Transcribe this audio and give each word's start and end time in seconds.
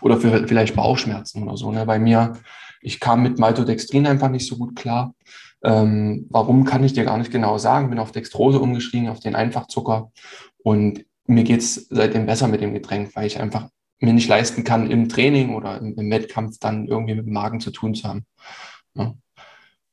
oder 0.00 0.18
für 0.18 0.46
vielleicht 0.46 0.76
Bauchschmerzen 0.76 1.42
oder 1.42 1.56
so. 1.56 1.70
Ne? 1.70 1.86
Bei 1.86 1.98
mir, 1.98 2.34
ich 2.80 3.00
kam 3.00 3.22
mit 3.22 3.38
Maltodextrin 3.38 4.06
einfach 4.06 4.30
nicht 4.30 4.46
so 4.46 4.56
gut 4.56 4.76
klar. 4.76 5.14
Ähm, 5.62 6.26
warum 6.30 6.64
kann 6.64 6.84
ich 6.84 6.94
dir 6.94 7.04
gar 7.04 7.18
nicht 7.18 7.30
genau 7.30 7.58
sagen. 7.58 7.90
Bin 7.90 7.98
auf 7.98 8.12
Dextrose 8.12 8.58
umgestiegen, 8.58 9.08
auf 9.08 9.20
den 9.20 9.34
Einfachzucker. 9.34 10.10
Und 10.62 11.04
mir 11.26 11.44
geht 11.44 11.60
es 11.60 11.86
seitdem 11.90 12.26
besser 12.26 12.48
mit 12.48 12.60
dem 12.60 12.72
Getränk, 12.72 13.14
weil 13.14 13.26
ich 13.26 13.40
einfach 13.40 13.68
mir 14.00 14.12
nicht 14.14 14.28
leisten 14.28 14.64
kann, 14.64 14.90
im 14.90 15.08
Training 15.08 15.54
oder 15.54 15.78
im, 15.78 15.94
im 15.94 16.10
Wettkampf 16.10 16.58
dann 16.58 16.86
irgendwie 16.86 17.14
mit 17.14 17.26
dem 17.26 17.34
Magen 17.34 17.60
zu 17.60 17.70
tun 17.70 17.94
zu 17.94 18.08
haben. 18.08 18.24
Ja. 18.94 19.14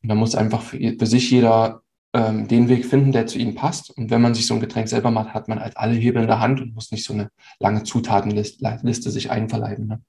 Und 0.02 0.10
da 0.10 0.16
muss 0.16 0.36
einfach 0.36 0.62
für, 0.62 0.96
für 0.98 1.06
sich 1.06 1.30
jeder 1.30 1.82
ähm, 2.18 2.48
den 2.48 2.68
Weg 2.68 2.86
finden, 2.88 3.12
der 3.12 3.28
zu 3.28 3.38
ihnen 3.38 3.54
passt. 3.54 3.92
Und 3.92 4.10
wenn 4.10 4.22
man 4.22 4.34
sich 4.34 4.48
so 4.48 4.56
ein 4.56 4.60
Getränk 4.60 4.88
selber 4.88 5.12
macht, 5.12 5.36
hat 5.36 5.48
man 5.48 5.60
halt 5.60 5.78
alle 5.78 5.94
Hebel 5.94 6.24
in 6.24 6.28
der 6.28 6.40
Hand 6.40 6.60
und 6.60 6.74
muss 6.74 6.92
nicht 6.92 7.06
so 7.06 7.14
eine 7.14 7.30
lange 7.60 7.84
Zutatenliste 7.84 9.12
sich 9.12 9.30
einverleiben. 9.30 9.88
Ne? 9.88 10.02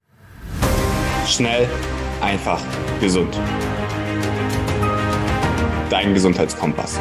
Schnell, 1.26 1.68
einfach, 2.22 2.62
gesund. 3.00 3.38
Dein 5.90 6.14
Gesundheitskompass. 6.14 6.98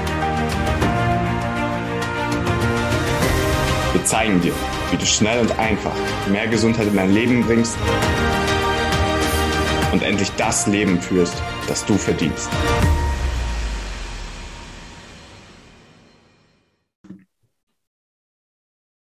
Wir 3.93 4.03
zeigen 4.03 4.41
dir, 4.41 4.53
wie 4.91 4.97
du 4.97 5.05
schnell 5.05 5.39
und 5.39 5.57
einfach 5.57 5.95
mehr 6.29 6.47
Gesundheit 6.47 6.87
in 6.87 6.95
dein 6.95 7.13
Leben 7.13 7.43
bringst 7.43 7.77
und 9.93 10.03
endlich 10.03 10.31
das 10.35 10.67
Leben 10.67 10.99
führst, 10.99 11.41
das 11.67 11.85
du 11.85 11.95
verdienst. 11.95 12.49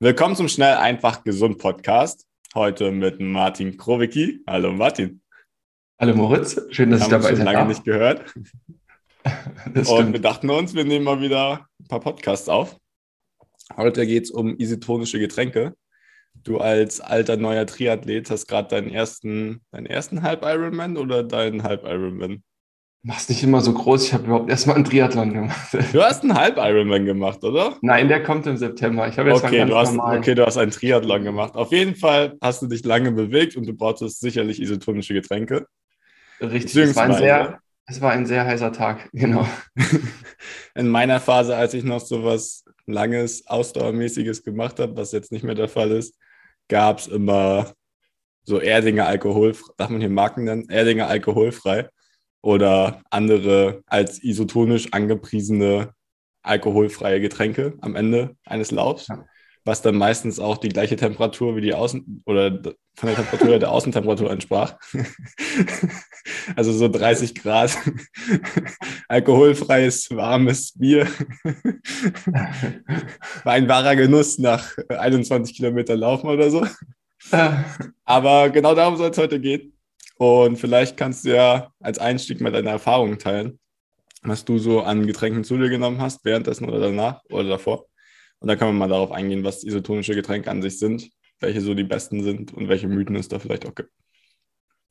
Willkommen 0.04 0.36
zum 0.36 0.48
Schnell, 0.48 0.74
einfach, 0.74 1.24
gesund 1.24 1.56
Podcast. 1.56 2.26
Heute 2.54 2.90
mit 2.90 3.20
Martin 3.20 3.78
Krowicki. 3.78 4.42
Hallo 4.46 4.70
Martin. 4.70 5.22
Hallo 5.98 6.14
Moritz, 6.14 6.60
schön, 6.68 6.90
dass 6.90 7.04
ich 7.04 7.08
dabei 7.08 7.32
bin. 7.32 7.42
lange 7.42 7.68
nicht 7.68 7.84
gehört. 7.84 8.34
Und 9.74 10.12
wir 10.12 10.20
dachten 10.20 10.50
uns, 10.50 10.74
wir 10.74 10.84
nehmen 10.84 11.06
mal 11.06 11.22
wieder 11.22 11.66
ein 11.80 11.88
paar 11.88 12.00
Podcasts 12.00 12.50
auf. 12.50 12.78
Heute 13.78 14.06
geht 14.06 14.24
es 14.24 14.30
um 14.30 14.58
isotonische 14.58 15.18
Getränke. 15.18 15.74
Du 16.34 16.58
als 16.58 17.00
alter 17.00 17.38
neuer 17.38 17.64
Triathlet 17.64 18.28
hast 18.28 18.46
gerade 18.46 18.68
deinen 18.68 18.90
ersten, 18.90 19.62
deinen 19.70 19.86
ersten 19.86 20.20
Halb-Ironman 20.20 20.98
oder 20.98 21.22
deinen 21.22 21.62
Halb-Ironman? 21.62 22.44
Mach's 23.06 23.28
nicht 23.28 23.42
immer 23.42 23.60
so 23.60 23.74
groß, 23.74 24.06
ich 24.06 24.14
habe 24.14 24.24
überhaupt 24.24 24.48
erstmal 24.48 24.76
einen 24.76 24.86
Triathlon 24.86 25.34
gemacht. 25.34 25.76
Du 25.92 26.02
hast 26.02 26.22
einen 26.22 26.34
Halb-Ironman 26.34 27.04
gemacht, 27.04 27.44
oder? 27.44 27.76
Nein, 27.82 28.08
der 28.08 28.22
kommt 28.22 28.46
im 28.46 28.56
September. 28.56 29.06
Ich 29.06 29.18
habe 29.18 29.28
jetzt 29.28 29.44
Okay 29.44 29.60
einen 29.60 29.68
du, 29.68 29.76
hast, 29.76 29.92
normalen. 29.92 30.20
okay, 30.20 30.34
du 30.34 30.46
hast 30.46 30.56
einen 30.56 30.70
Triathlon 30.70 31.22
gemacht. 31.22 31.54
Auf 31.54 31.70
jeden 31.70 31.96
Fall 31.96 32.38
hast 32.40 32.62
du 32.62 32.66
dich 32.66 32.82
lange 32.82 33.12
bewegt 33.12 33.56
und 33.56 33.66
du 33.66 33.74
brauchtest 33.74 34.20
sicherlich 34.20 34.58
isotonische 34.58 35.12
Getränke. 35.12 35.66
Richtig, 36.40 36.76
es 36.76 36.96
war, 36.96 37.04
ein 37.04 37.14
sehr, 37.14 37.58
es 37.84 38.00
war 38.00 38.12
ein 38.12 38.24
sehr 38.24 38.46
heißer 38.46 38.72
Tag, 38.72 39.10
genau. 39.12 39.46
In 40.74 40.88
meiner 40.88 41.20
Phase, 41.20 41.54
als 41.54 41.74
ich 41.74 41.84
noch 41.84 42.00
so 42.00 42.24
was 42.24 42.64
Langes, 42.86 43.46
Ausdauermäßiges 43.46 44.42
gemacht 44.44 44.80
habe, 44.80 44.96
was 44.96 45.12
jetzt 45.12 45.30
nicht 45.30 45.44
mehr 45.44 45.54
der 45.54 45.68
Fall 45.68 45.90
ist, 45.90 46.18
gab 46.68 47.00
es 47.00 47.08
immer 47.08 47.74
so 48.44 48.60
Erdinger 48.60 49.06
alkoholfrei, 49.06 49.74
darf 49.76 49.90
man 49.90 50.00
hier 50.00 50.08
Marken 50.08 50.44
nennen? 50.44 50.70
Erdinger 50.70 51.06
alkoholfrei 51.06 51.90
oder 52.44 53.00
andere 53.10 53.82
als 53.86 54.22
isotonisch 54.22 54.92
angepriesene 54.92 55.94
alkoholfreie 56.42 57.20
Getränke 57.20 57.72
am 57.80 57.96
Ende 57.96 58.36
eines 58.44 58.70
Laufs, 58.70 59.08
Ja. 59.08 59.24
was 59.64 59.80
dann 59.80 59.96
meistens 59.96 60.38
auch 60.38 60.58
die 60.58 60.68
gleiche 60.68 60.96
Temperatur 60.96 61.56
wie 61.56 61.62
die 61.62 61.74
Außen- 61.74 62.20
oder 62.26 62.50
von 62.96 63.08
der 63.08 63.14
Temperatur 63.16 63.58
der 63.58 63.70
Außentemperatur 63.72 64.30
entsprach. 64.30 64.76
also 66.54 66.70
so 66.72 66.86
30 66.88 67.34
Grad 67.34 67.76
alkoholfreies, 69.08 70.10
warmes 70.10 70.72
Bier. 70.78 71.06
War 73.44 73.54
ein 73.54 73.68
wahrer 73.68 73.96
Genuss 73.96 74.38
nach 74.38 74.76
21 74.90 75.56
Kilometer 75.56 75.96
Laufen 75.96 76.28
oder 76.28 76.50
so. 76.50 76.66
Aber 78.04 78.50
genau 78.50 78.74
darum 78.74 78.98
soll 78.98 79.10
es 79.10 79.16
heute 79.18 79.40
gehen. 79.40 79.73
Und 80.16 80.58
vielleicht 80.58 80.96
kannst 80.96 81.24
du 81.24 81.34
ja 81.34 81.72
als 81.80 81.98
Einstieg 81.98 82.40
mal 82.40 82.52
deine 82.52 82.70
Erfahrungen 82.70 83.18
teilen, 83.18 83.58
was 84.22 84.44
du 84.44 84.58
so 84.58 84.82
an 84.82 85.06
Getränken 85.06 85.44
zu 85.44 85.56
dir 85.56 85.68
genommen 85.68 86.00
hast, 86.00 86.24
währenddessen 86.24 86.68
oder 86.68 86.78
danach 86.78 87.22
oder 87.30 87.48
davor. 87.48 87.86
Und 88.38 88.48
dann 88.48 88.58
können 88.58 88.72
wir 88.72 88.78
mal 88.78 88.88
darauf 88.88 89.10
eingehen, 89.10 89.44
was 89.44 89.64
isotonische 89.64 90.14
Getränke 90.14 90.50
an 90.50 90.62
sich 90.62 90.78
sind, 90.78 91.10
welche 91.40 91.60
so 91.60 91.74
die 91.74 91.84
besten 91.84 92.22
sind 92.22 92.52
und 92.52 92.68
welche 92.68 92.88
Mythen 92.88 93.16
es 93.16 93.28
da 93.28 93.38
vielleicht 93.38 93.66
auch 93.66 93.74
gibt. 93.74 93.90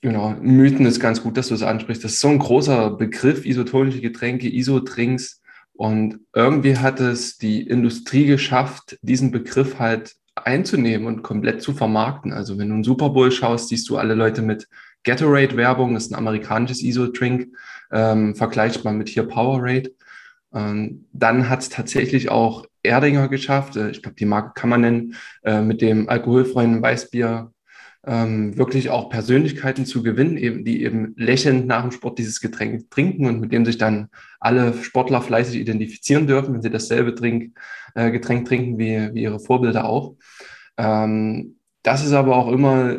Genau, 0.01 0.31
Mythen 0.41 0.85
ist 0.85 0.99
ganz 0.99 1.23
gut, 1.23 1.37
dass 1.37 1.47
du 1.47 1.53
es 1.55 1.63
ansprichst. 1.63 2.03
Das 2.03 2.13
ist 2.13 2.19
so 2.19 2.27
ein 2.27 2.39
großer 2.39 2.91
Begriff, 2.91 3.45
isotonische 3.45 4.01
Getränke, 4.01 4.49
Isotrinks. 4.49 5.41
Und 5.71 6.19
irgendwie 6.33 6.77
hat 6.77 6.99
es 6.99 7.37
die 7.37 7.61
Industrie 7.61 8.25
geschafft, 8.25 8.97
diesen 9.01 9.31
Begriff 9.31 9.79
halt 9.79 10.15
einzunehmen 10.35 11.07
und 11.07 11.23
komplett 11.23 11.61
zu 11.61 11.73
vermarkten. 11.73 12.33
Also 12.33 12.57
wenn 12.57 12.67
du 12.67 12.75
einen 12.75 12.83
Super 12.83 13.11
Bowl 13.11 13.31
schaust, 13.31 13.69
siehst 13.69 13.87
du 13.89 13.97
alle 13.97 14.13
Leute 14.13 14.41
mit 14.41 14.67
Gatorade-Werbung, 15.03 15.95
ist 15.95 16.11
ein 16.11 16.17
amerikanisches 16.17 16.83
Isotrink, 16.83 17.47
ähm, 17.91 18.35
vergleichbar 18.35 18.93
mit 18.93 19.09
hier 19.09 19.23
Powerade. 19.23 19.91
Ähm, 20.53 21.05
dann 21.13 21.49
hat 21.49 21.61
es 21.61 21.69
tatsächlich 21.69 22.29
auch 22.29 22.65
Erdinger 22.83 23.27
geschafft, 23.27 23.75
äh, 23.75 23.89
ich 23.89 24.01
glaube, 24.01 24.15
die 24.15 24.25
Marke 24.25 24.51
kann 24.53 24.69
man 24.69 24.81
nennen, 24.81 25.15
äh, 25.43 25.61
mit 25.61 25.81
dem 25.81 26.09
alkoholfreien 26.09 26.81
Weißbier 26.81 27.51
ähm, 28.05 28.57
wirklich 28.57 28.89
auch 28.89 29.09
Persönlichkeiten 29.09 29.85
zu 29.85 30.03
gewinnen, 30.03 30.37
eben, 30.37 30.65
die 30.65 30.83
eben 30.83 31.13
lächelnd 31.15 31.67
nach 31.67 31.83
dem 31.83 31.91
Sport 31.91 32.19
dieses 32.19 32.41
Getränk 32.41 32.91
trinken 32.91 33.25
und 33.25 33.39
mit 33.39 33.53
dem 33.53 33.65
sich 33.65 33.77
dann 33.77 34.09
alle 34.39 34.73
Sportler 34.83 35.21
fleißig 35.21 35.59
identifizieren 35.59 36.27
dürfen, 36.27 36.53
wenn 36.53 36.61
sie 36.61 36.69
dasselbe 36.69 37.15
Trink, 37.15 37.57
äh, 37.95 38.11
Getränk 38.11 38.45
trinken 38.47 38.77
wie, 38.77 39.13
wie 39.13 39.23
ihre 39.23 39.39
Vorbilder 39.39 39.85
auch. 39.85 40.15
Ähm, 40.77 41.57
das 41.81 42.05
ist 42.05 42.13
aber 42.13 42.35
auch 42.35 42.51
immer 42.51 42.97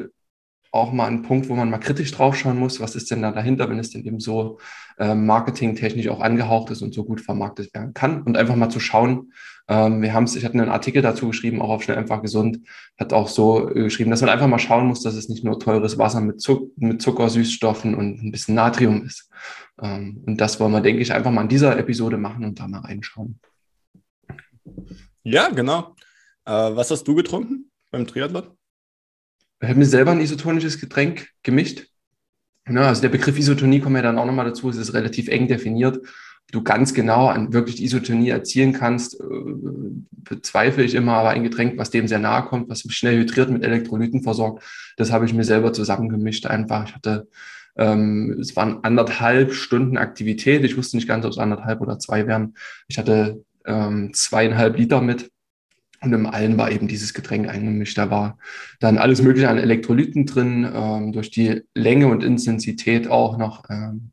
auch 0.74 0.92
mal 0.92 1.06
ein 1.06 1.22
Punkt, 1.22 1.48
wo 1.48 1.54
man 1.54 1.70
mal 1.70 1.78
kritisch 1.78 2.10
draufschauen 2.10 2.58
muss, 2.58 2.80
was 2.80 2.96
ist 2.96 3.10
denn 3.10 3.22
da 3.22 3.30
dahinter, 3.30 3.70
wenn 3.70 3.78
es 3.78 3.90
denn 3.90 4.04
eben 4.04 4.18
so 4.18 4.58
äh, 4.98 5.14
marketingtechnisch 5.14 6.08
auch 6.08 6.20
angehaucht 6.20 6.70
ist 6.70 6.82
und 6.82 6.92
so 6.92 7.04
gut 7.04 7.20
vermarktet 7.20 7.72
werden 7.74 7.94
kann 7.94 8.22
und 8.22 8.36
einfach 8.36 8.56
mal 8.56 8.70
zu 8.70 8.80
schauen. 8.80 9.32
Ähm, 9.68 10.02
wir 10.02 10.12
haben 10.12 10.24
es, 10.24 10.34
ich 10.34 10.44
hatte 10.44 10.58
einen 10.58 10.68
Artikel 10.68 11.00
dazu 11.00 11.28
geschrieben, 11.28 11.62
auch 11.62 11.68
auf 11.68 11.84
Schnell 11.84 11.96
einfach 11.96 12.22
gesund, 12.22 12.58
hat 12.98 13.12
auch 13.12 13.28
so 13.28 13.70
äh, 13.70 13.84
geschrieben, 13.84 14.10
dass 14.10 14.20
man 14.20 14.30
einfach 14.30 14.48
mal 14.48 14.58
schauen 14.58 14.86
muss, 14.86 15.02
dass 15.02 15.14
es 15.14 15.28
nicht 15.28 15.44
nur 15.44 15.60
teures 15.60 15.96
Wasser 15.96 16.20
mit, 16.20 16.40
Zuck 16.40 16.72
mit 16.76 17.00
Zucker, 17.00 17.24
und 17.24 18.22
ein 18.22 18.32
bisschen 18.32 18.56
Natrium 18.56 19.04
ist. 19.04 19.30
Ähm, 19.80 20.24
und 20.26 20.40
das 20.40 20.58
wollen 20.58 20.72
wir, 20.72 20.80
denke 20.80 21.02
ich, 21.02 21.12
einfach 21.12 21.30
mal 21.30 21.42
in 21.42 21.48
dieser 21.48 21.78
Episode 21.78 22.16
machen 22.16 22.44
und 22.44 22.58
da 22.58 22.66
mal 22.66 22.80
reinschauen. 22.80 23.38
Ja, 25.22 25.48
genau. 25.50 25.94
Äh, 26.44 26.50
was 26.50 26.90
hast 26.90 27.04
du 27.04 27.14
getrunken 27.14 27.70
beim 27.92 28.06
Triathlon? 28.06 28.48
Ich 29.64 29.70
habe 29.70 29.78
mir 29.78 29.86
selber 29.86 30.10
ein 30.10 30.20
isotonisches 30.20 30.78
Getränk 30.78 31.28
gemischt. 31.42 31.86
Ja, 32.68 32.82
also 32.82 33.00
der 33.00 33.08
Begriff 33.08 33.38
Isotonie 33.38 33.80
kommt 33.80 33.96
ja 33.96 34.02
dann 34.02 34.18
auch 34.18 34.26
nochmal 34.26 34.44
dazu, 34.44 34.68
es 34.68 34.76
ist 34.76 34.92
relativ 34.92 35.28
eng 35.28 35.48
definiert. 35.48 35.96
Ob 35.96 36.52
du 36.52 36.62
ganz 36.62 36.92
genau 36.92 37.28
an 37.28 37.54
wirklich 37.54 37.82
Isotonie 37.82 38.28
erzielen 38.28 38.74
kannst, 38.74 39.18
äh, 39.18 39.24
bezweifle 40.10 40.84
ich 40.84 40.94
immer, 40.94 41.14
aber 41.14 41.30
ein 41.30 41.44
Getränk, 41.44 41.78
was 41.78 41.88
dem 41.88 42.08
sehr 42.08 42.18
nahe 42.18 42.44
kommt, 42.44 42.68
was 42.68 42.82
schnell 42.90 43.18
hydriert 43.18 43.48
mit 43.48 43.64
Elektrolyten 43.64 44.22
versorgt, 44.22 44.62
das 44.98 45.10
habe 45.10 45.24
ich 45.24 45.32
mir 45.32 45.44
selber 45.44 45.72
zusammengemischt 45.72 46.44
einfach. 46.44 46.86
Ich 46.86 46.94
hatte, 46.94 47.28
ähm, 47.76 48.36
es 48.38 48.54
waren 48.56 48.84
anderthalb 48.84 49.54
Stunden 49.54 49.96
Aktivität. 49.96 50.62
Ich 50.64 50.76
wusste 50.76 50.98
nicht 50.98 51.08
ganz, 51.08 51.24
ob 51.24 51.30
es 51.30 51.38
anderthalb 51.38 51.80
oder 51.80 51.98
zwei 51.98 52.26
wären. 52.26 52.54
Ich 52.86 52.98
hatte 52.98 53.42
ähm, 53.64 54.12
zweieinhalb 54.12 54.76
Liter 54.76 55.00
mit. 55.00 55.30
Und 56.04 56.12
im 56.12 56.26
allen 56.26 56.58
war 56.58 56.70
eben 56.70 56.88
dieses 56.88 57.14
Getränk 57.14 57.48
eingemischt. 57.48 57.96
Da 57.98 58.10
war 58.10 58.38
dann 58.80 58.98
alles 58.98 59.22
Mögliche 59.22 59.48
an 59.48 59.58
Elektrolyten 59.58 60.26
drin, 60.26 60.70
ähm, 60.72 61.12
durch 61.12 61.30
die 61.30 61.62
Länge 61.74 62.08
und 62.08 62.22
Intensität 62.22 63.08
auch 63.08 63.38
noch 63.38 63.64
ähm, 63.70 64.10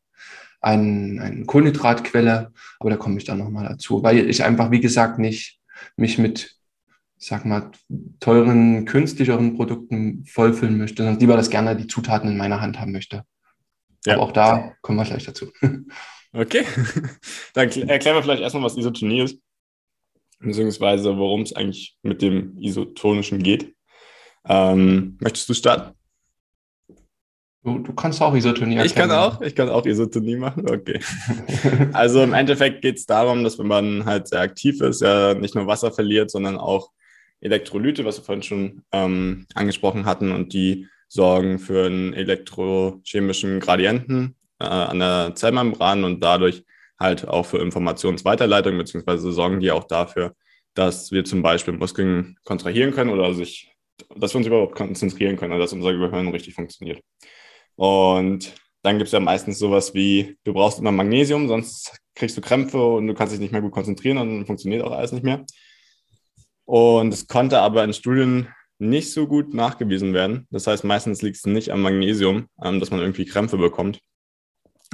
ein, 0.62 1.20
eine 1.20 1.46
Kohlenhydratquelle. 1.46 2.52
Aber 2.80 2.90
da 2.90 2.98
komme 2.98 3.18
ich 3.18 3.26
dann 3.26 3.40
nochmal 3.40 3.68
dazu, 3.68 4.04
weil 4.04 4.30
ich 4.30 4.44
einfach, 4.44 4.72
wie 4.72 4.82
gesagt, 4.82 5.20
nicht 5.20 5.60
mich 5.98 6.18
mit, 6.18 6.56
sag 7.18 7.46
mal, 7.46 7.72
teuren, 8.20 8.86
künstlicheren 8.86 9.56
Produkten 9.56 10.26
vollfüllen 10.26 10.78
möchte, 10.78 11.04
sondern 11.04 11.20
lieber 11.20 11.36
das 11.36 11.50
gerne 11.50 11.76
die 11.76 11.88
Zutaten 11.88 12.30
in 12.30 12.38
meiner 12.38 12.62
Hand 12.62 12.80
haben 12.80 12.92
möchte. 12.92 13.24
Ja. 14.06 14.14
Aber 14.14 14.24
auch 14.24 14.32
da 14.32 14.74
kommen 14.82 14.98
wir 14.98 15.06
gleich 15.06 15.26
dazu. 15.26 15.52
Okay, 16.34 16.64
dann 17.54 17.68
kl- 17.68 17.90
erklären 17.90 18.16
wir 18.16 18.24
vielleicht 18.24 18.42
erstmal, 18.42 18.64
was 18.64 18.78
Isotonie 18.78 19.22
ist, 19.24 19.38
beziehungsweise 20.42 21.18
worum 21.18 21.42
es 21.42 21.54
eigentlich 21.54 21.98
mit 22.02 22.22
dem 22.22 22.58
Isotonischen 22.58 23.44
geht. 23.44 23.74
Ähm, 24.48 25.18
möchtest 25.22 25.50
du 25.50 25.54
starten? 25.54 25.96
Du, 27.64 27.78
du 27.78 27.94
kannst 27.94 28.20
auch 28.24 28.34
Isotonie 28.34 28.82
Ich 28.84 28.96
kann 28.96 29.12
auch, 29.12 29.40
ich 29.42 29.54
kann 29.54 29.70
auch 29.70 29.86
Isotonie 29.86 30.36
machen, 30.36 30.68
okay. 30.68 31.00
Also 31.94 32.24
im 32.24 32.34
Endeffekt 32.34 32.82
geht 32.82 32.98
es 32.98 33.06
darum, 33.06 33.44
dass 33.44 33.60
wenn 33.60 33.68
man 33.68 34.06
halt 34.06 34.28
sehr 34.28 34.40
aktiv 34.40 34.82
ist, 34.82 35.02
ja 35.02 35.36
nicht 35.36 35.54
nur 35.54 35.68
Wasser 35.68 35.92
verliert, 35.92 36.32
sondern 36.32 36.58
auch 36.58 36.90
Elektrolyte, 37.40 38.04
was 38.04 38.18
wir 38.18 38.24
vorhin 38.24 38.44
schon 38.44 38.82
ähm, 38.92 39.46
angesprochen 39.54 40.06
hatten 40.06 40.32
und 40.32 40.54
die 40.54 40.88
sorgen 41.08 41.60
für 41.60 41.86
einen 41.86 42.14
elektrochemischen 42.14 43.60
Gradienten 43.60 44.36
äh, 44.60 44.66
an 44.66 45.00
der 45.00 45.34
Zellmembran 45.36 46.04
und 46.04 46.24
dadurch 46.24 46.64
halt 47.02 47.28
auch 47.28 47.46
für 47.46 47.58
Informationsweiterleitung, 47.58 48.78
beziehungsweise 48.78 49.32
sorgen 49.32 49.60
die 49.60 49.72
auch 49.72 49.84
dafür, 49.86 50.34
dass 50.74 51.12
wir 51.12 51.26
zum 51.26 51.42
Beispiel 51.42 51.74
Muskeln 51.74 52.38
kontrahieren 52.44 52.94
können 52.94 53.10
oder 53.10 53.34
sich, 53.34 53.74
dass 54.16 54.34
wir 54.34 54.38
uns 54.38 54.48
überhaupt 54.48 54.76
konzentrieren 54.76 55.36
können, 55.36 55.52
oder 55.52 55.62
dass 55.62 55.74
unser 55.74 55.94
Gehirn 55.94 56.30
richtig 56.30 56.54
funktioniert. 56.54 57.02
Und 57.76 58.54
dann 58.84 58.98
gibt 58.98 59.08
es 59.08 59.12
ja 59.12 59.20
meistens 59.20 59.60
sowas 59.60 59.94
wie, 59.94 60.38
du 60.44 60.54
brauchst 60.54 60.80
immer 60.80 60.92
Magnesium, 60.92 61.48
sonst 61.48 62.00
kriegst 62.16 62.38
du 62.38 62.42
Krämpfe 62.42 62.84
und 62.84 63.08
du 63.08 63.14
kannst 63.14 63.34
dich 63.34 63.40
nicht 63.40 63.52
mehr 63.52 63.62
gut 63.62 63.72
konzentrieren 63.72 64.18
und 64.18 64.30
dann 64.30 64.46
funktioniert 64.46 64.84
auch 64.84 64.92
alles 64.92 65.12
nicht 65.12 65.24
mehr. 65.24 65.46
Und 66.66 67.14
es 67.14 67.28
konnte 67.28 67.60
aber 67.60 67.84
in 67.84 67.94
Studien 67.94 68.48
nicht 68.80 69.14
so 69.14 69.28
gut 69.28 69.54
nachgewiesen 69.54 70.14
werden. 70.14 70.48
Das 70.50 70.66
heißt, 70.66 70.84
meistens 70.84 71.22
liegt 71.22 71.38
es 71.38 71.46
nicht 71.46 71.72
am 71.72 71.82
Magnesium, 71.82 72.48
ähm, 72.64 72.80
dass 72.80 72.90
man 72.90 73.00
irgendwie 73.00 73.26
Krämpfe 73.26 73.58
bekommt 73.58 74.00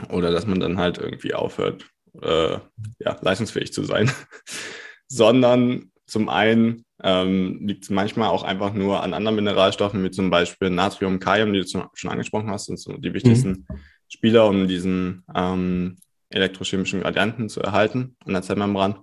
oder 0.10 0.32
dass 0.32 0.46
man 0.46 0.60
dann 0.60 0.78
halt 0.78 0.98
irgendwie 0.98 1.34
aufhört, 1.34 1.90
äh, 2.22 2.58
ja, 3.00 3.18
leistungsfähig 3.22 3.74
zu 3.74 3.84
sein, 3.84 4.12
sondern 5.08 5.92
zum 6.06 6.30
einen 6.30 6.86
ähm, 7.04 7.60
liegt 7.62 7.84
es 7.84 7.90
manchmal 7.90 8.30
auch 8.30 8.44
einfach 8.44 8.74
nur 8.74 9.04
an 9.04 9.14
anderen 9.14 9.36
Mineralstoffen, 9.36 10.04
wie 10.04 10.12
zum 10.12 10.30
Beispiel 10.30 10.70
Natrium, 10.70 11.20
Kalium, 11.20 11.54
die 11.54 11.62
du 11.62 11.68
schon 11.94 12.12
angesprochen 12.12 12.50
hast, 12.50 12.66
sind 12.66 12.80
so 12.80 12.94
die 12.94 13.14
wichtigsten 13.14 13.50
mhm. 13.50 13.80
Spieler, 14.08 14.48
um 14.48 14.68
diesen 14.68 15.24
ähm, 15.36 15.98
elektrochemischen 16.30 17.02
Gradienten 17.02 17.50
zu 17.50 17.62
erhalten 17.62 18.16
an 18.26 18.34
der 18.34 18.42
Zellmembran. 18.42 19.00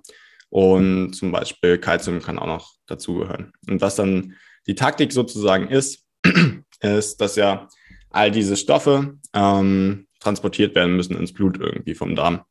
Und 0.50 1.14
zum 1.14 1.32
Beispiel 1.32 1.78
Calcium 1.78 2.20
kann 2.20 2.38
auch 2.38 2.46
noch 2.46 2.74
dazugehören. 2.86 3.52
Und 3.68 3.80
was 3.80 3.96
dann 3.96 4.34
die 4.66 4.74
Taktik 4.74 5.12
sozusagen 5.12 5.68
ist, 5.68 6.06
ist, 6.80 7.20
dass 7.20 7.36
ja 7.36 7.68
all 8.10 8.30
diese 8.30 8.56
Stoffe 8.56 9.18
ähm, 9.32 10.06
transportiert 10.20 10.74
werden 10.74 10.96
müssen 10.96 11.16
ins 11.16 11.32
Blut 11.32 11.58
irgendwie 11.58 11.94
vom 11.94 12.14
Darm. 12.14 12.42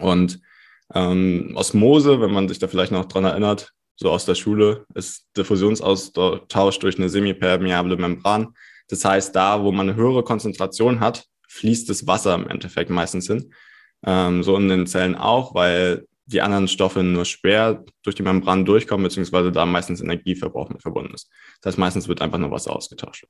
Und 0.00 0.40
ähm, 0.94 1.52
Osmose, 1.54 2.20
wenn 2.20 2.32
man 2.32 2.48
sich 2.48 2.58
da 2.58 2.68
vielleicht 2.68 2.92
noch 2.92 3.06
dran 3.06 3.24
erinnert, 3.24 3.72
so 3.96 4.10
aus 4.10 4.24
der 4.24 4.34
Schule, 4.34 4.86
ist 4.94 5.26
Diffusionsaustausch 5.36 6.78
durch 6.78 6.98
eine 6.98 7.08
semipermeable 7.08 7.96
Membran. 7.96 8.54
Das 8.88 9.04
heißt, 9.04 9.34
da, 9.34 9.62
wo 9.62 9.72
man 9.72 9.88
eine 9.88 9.98
höhere 9.98 10.22
Konzentration 10.22 11.00
hat, 11.00 11.26
fließt 11.48 11.88
das 11.90 12.06
Wasser 12.06 12.34
im 12.34 12.48
Endeffekt 12.48 12.90
meistens 12.90 13.26
hin. 13.26 13.52
Ähm, 14.06 14.42
so 14.42 14.56
in 14.56 14.68
den 14.68 14.86
Zellen 14.86 15.16
auch, 15.16 15.54
weil 15.54 16.06
die 16.26 16.42
anderen 16.42 16.68
Stoffe 16.68 17.02
nur 17.02 17.24
schwer 17.24 17.84
durch 18.02 18.14
die 18.14 18.22
Membran 18.22 18.64
durchkommen, 18.64 19.04
beziehungsweise 19.04 19.50
da 19.50 19.64
meistens 19.64 20.00
Energieverbrauch 20.00 20.68
mit 20.68 20.82
verbunden 20.82 21.14
ist. 21.14 21.30
Das 21.60 21.72
heißt, 21.72 21.78
meistens 21.78 22.06
wird 22.06 22.20
einfach 22.20 22.38
nur 22.38 22.50
Wasser 22.50 22.76
ausgetauscht. 22.76 23.26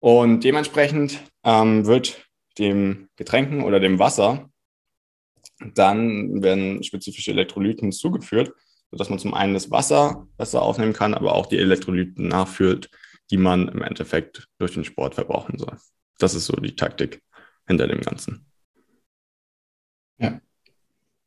Und 0.00 0.44
dementsprechend 0.44 1.18
ähm, 1.44 1.86
wird 1.86 2.24
dem 2.58 3.08
Getränken 3.16 3.64
oder 3.64 3.80
dem 3.80 3.98
Wasser 3.98 4.50
dann 5.74 6.42
werden 6.42 6.82
spezifische 6.82 7.32
Elektrolyten 7.32 7.92
zugeführt, 7.92 8.52
sodass 8.90 9.10
man 9.10 9.18
zum 9.18 9.34
einen 9.34 9.54
das 9.54 9.70
Wasser 9.70 10.26
besser 10.36 10.62
aufnehmen 10.62 10.92
kann, 10.92 11.14
aber 11.14 11.34
auch 11.34 11.46
die 11.46 11.58
Elektrolyten 11.58 12.28
nachführt, 12.28 12.90
die 13.30 13.36
man 13.36 13.68
im 13.68 13.82
Endeffekt 13.82 14.48
durch 14.58 14.74
den 14.74 14.84
Sport 14.84 15.14
verbrauchen 15.14 15.58
soll. 15.58 15.76
Das 16.18 16.34
ist 16.34 16.46
so 16.46 16.54
die 16.56 16.76
Taktik 16.76 17.22
hinter 17.66 17.86
dem 17.86 18.00
Ganzen. 18.00 18.46
Ja. 20.18 20.40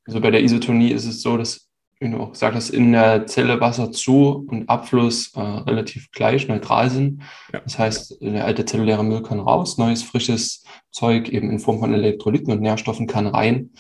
Also 0.06 0.19
bei 0.19 0.31
der 0.31 0.44
Isotonie 0.44 0.92
ist 0.92 1.06
es 1.06 1.22
so, 1.22 1.38
dass, 1.38 1.69
wie 2.00 2.10
du 2.10 2.18
auch 2.18 2.31
gesagt 2.31 2.56
hast, 2.56 2.72
in 2.72 2.92
der 2.92 3.28
Zelle 3.28 3.62
Wasser 3.62 3.92
zu 3.92 4.45
und 4.50 4.68
Abfluss 4.68 5.33
äh, 5.36 5.39
relativ 5.39 6.12
gleich, 6.12 6.48
neutral 6.48 6.89
sind. 6.89 7.22
Ja. 7.54 7.60
Das 7.60 7.78
heißt, 7.78 8.22
der 8.22 8.45
alte 8.45 8.66
zelluläre 8.66 9.04
Müll 9.04 9.22
kann 9.22 9.39
raus, 9.39 9.78
neues, 9.78 10.04
frisches 10.04 10.66
Zeug 10.92 11.30
eben 11.30 11.51
in 11.51 11.60
Form 11.60 11.80
von 11.80 11.94
Elektrolyten 11.94 12.51
und 12.51 12.62
Nährstoffen 12.62 13.07
kann 13.07 13.28
rein. 13.28 13.72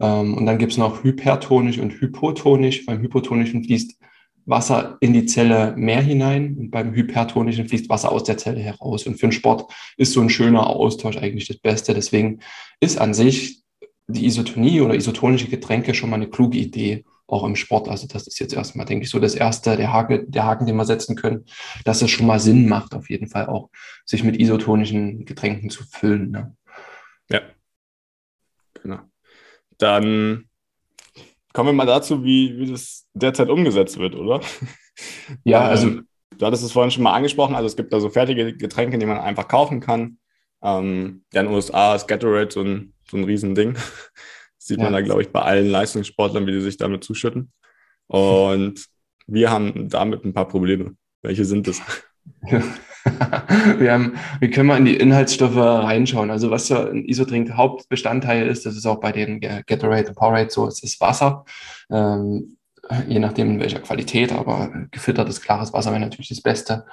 Ähm, 0.00 0.34
und 0.34 0.46
dann 0.46 0.58
gibt 0.58 0.72
es 0.72 0.78
noch 0.78 1.04
hypertonisch 1.04 1.78
und 1.78 1.92
hypotonisch. 1.92 2.86
Beim 2.86 3.00
hypotonischen 3.00 3.64
fließt 3.64 3.98
Wasser 4.46 4.96
in 5.00 5.12
die 5.12 5.26
Zelle 5.26 5.74
mehr 5.76 6.00
hinein 6.00 6.56
und 6.56 6.70
beim 6.70 6.94
hypertonischen 6.94 7.68
fließt 7.68 7.88
Wasser 7.88 8.12
aus 8.12 8.24
der 8.24 8.38
Zelle 8.38 8.60
heraus. 8.60 9.06
Und 9.06 9.14
für 9.14 9.26
den 9.26 9.32
Sport 9.32 9.72
ist 9.96 10.12
so 10.12 10.20
ein 10.20 10.30
schöner 10.30 10.68
Austausch 10.68 11.16
eigentlich 11.16 11.48
das 11.48 11.58
Beste. 11.58 11.94
Deswegen 11.94 12.40
ist 12.80 12.98
an 12.98 13.12
sich 13.12 13.62
die 14.08 14.26
Isotonie 14.26 14.80
oder 14.80 14.94
isotonische 14.94 15.48
Getränke 15.48 15.94
schon 15.94 16.10
mal 16.10 16.16
eine 16.16 16.28
kluge 16.28 16.58
Idee, 16.58 17.04
auch 17.26 17.42
im 17.44 17.56
Sport. 17.56 17.88
Also 17.88 18.06
das 18.06 18.28
ist 18.28 18.38
jetzt 18.38 18.54
erstmal, 18.54 18.86
denke 18.86 19.04
ich, 19.04 19.10
so 19.10 19.18
das 19.18 19.34
erste, 19.34 19.76
der 19.76 19.92
Haken, 19.92 20.30
der 20.30 20.44
Haken, 20.44 20.66
den 20.66 20.76
wir 20.76 20.84
setzen 20.84 21.16
können, 21.16 21.44
dass 21.84 22.02
es 22.02 22.10
schon 22.10 22.26
mal 22.26 22.38
Sinn 22.38 22.68
macht, 22.68 22.94
auf 22.94 23.10
jeden 23.10 23.26
Fall 23.26 23.46
auch, 23.46 23.70
sich 24.04 24.22
mit 24.22 24.38
isotonischen 24.38 25.24
Getränken 25.24 25.70
zu 25.70 25.82
füllen. 25.84 26.30
Ne? 26.30 26.56
Ja, 27.28 27.40
genau. 28.80 29.00
Dann 29.78 30.48
kommen 31.52 31.70
wir 31.70 31.72
mal 31.72 31.86
dazu, 31.86 32.24
wie, 32.24 32.58
wie 32.58 32.70
das 32.70 33.06
derzeit 33.14 33.48
umgesetzt 33.48 33.98
wird, 33.98 34.14
oder? 34.14 34.40
Ja, 35.44 35.60
also. 35.60 35.88
Ähm, 35.88 36.08
du 36.38 36.46
hattest 36.46 36.64
es 36.64 36.72
vorhin 36.72 36.90
schon 36.90 37.02
mal 37.02 37.12
angesprochen, 37.12 37.54
also 37.54 37.66
es 37.66 37.76
gibt 37.76 37.92
da 37.92 38.00
so 38.00 38.08
fertige 38.08 38.56
Getränke, 38.56 38.96
die 38.96 39.04
man 39.04 39.18
einfach 39.18 39.46
kaufen 39.46 39.80
kann. 39.80 40.16
Ähm, 40.62 41.22
ja, 41.34 41.42
in 41.42 41.48
den 41.48 41.54
USA 41.54 41.94
ist 41.94 42.08
Gatorade 42.08 42.50
so 42.50 42.62
ein 42.62 42.94
so 43.10 43.16
ein 43.16 43.24
Riesending. 43.24 43.74
Das 43.74 43.92
sieht 44.58 44.78
ja. 44.78 44.84
man 44.84 44.92
da, 44.92 45.00
glaube 45.00 45.22
ich, 45.22 45.30
bei 45.30 45.42
allen 45.42 45.68
Leistungssportlern, 45.68 46.46
wie 46.46 46.52
die 46.52 46.60
sich 46.60 46.76
damit 46.76 47.04
zuschütten. 47.04 47.52
Und 48.06 48.86
wir 49.26 49.50
haben 49.50 49.88
damit 49.88 50.24
ein 50.24 50.34
paar 50.34 50.48
Probleme. 50.48 50.96
Welche 51.22 51.44
sind 51.44 51.66
das? 51.66 51.80
wir, 53.78 53.92
haben, 53.92 54.14
wir 54.40 54.50
können 54.50 54.68
mal 54.68 54.78
in 54.78 54.84
die 54.84 54.96
Inhaltsstoffe 54.96 55.56
reinschauen. 55.56 56.30
Also 56.30 56.50
was 56.50 56.68
ja 56.68 56.84
ein 56.86 57.04
Isodrink 57.04 57.52
Hauptbestandteil 57.52 58.46
ist, 58.48 58.66
das 58.66 58.76
ist 58.76 58.86
auch 58.86 59.00
bei 59.00 59.12
den 59.12 59.40
Gatorade 59.40 60.08
und 60.08 60.16
Powerade 60.16 60.50
so, 60.50 60.66
es 60.66 60.82
ist 60.82 61.00
Wasser. 61.00 61.44
Ähm, 61.90 62.56
je 63.08 63.18
nachdem 63.18 63.50
in 63.50 63.60
welcher 63.60 63.80
Qualität, 63.80 64.32
aber 64.32 64.70
gefiltertes, 64.90 65.40
klares 65.40 65.72
Wasser 65.72 65.90
wäre 65.90 66.00
natürlich 66.00 66.28
das 66.28 66.40
Beste. 66.40 66.84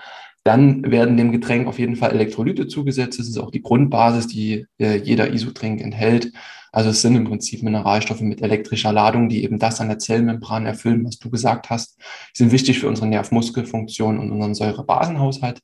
Dann 0.44 0.90
werden 0.92 1.16
dem 1.16 1.32
Getränk 1.32 1.68
auf 1.68 1.80
jeden 1.80 1.96
Fall 1.96 2.12
Elektrolyte 2.12 2.68
zugesetzt. 2.68 3.20
Das 3.20 3.28
ist 3.28 3.38
auch 3.38 3.52
die 3.52 3.62
Grundbasis, 3.62 4.28
die 4.28 4.66
äh, 4.78 4.98
jeder 4.98 5.32
Isotrink 5.34 5.82
enthält. 5.82 6.34
Also 6.74 6.90
es 6.90 7.02
sind 7.02 7.16
im 7.16 7.26
Prinzip 7.26 7.64
Mineralstoffe 7.64 8.22
mit 8.22 8.42
elektrischer 8.42 8.92
Ladung, 8.92 9.30
die 9.30 9.44
eben 9.44 9.60
das 9.60 9.80
an 9.80 9.90
der 9.90 10.00
Zellmembran 10.00 10.66
erfüllen, 10.66 11.06
was 11.06 11.20
du 11.20 11.30
gesagt 11.30 11.70
hast. 11.70 11.98
Die 12.34 12.40
sind 12.40 12.52
wichtig 12.52 12.80
für 12.80 12.88
unsere 12.90 13.08
Nervmuskelfunktion 13.08 14.20
und 14.20 14.32
unseren 14.32 14.56
Säurebasenhaushalt. 14.56 15.62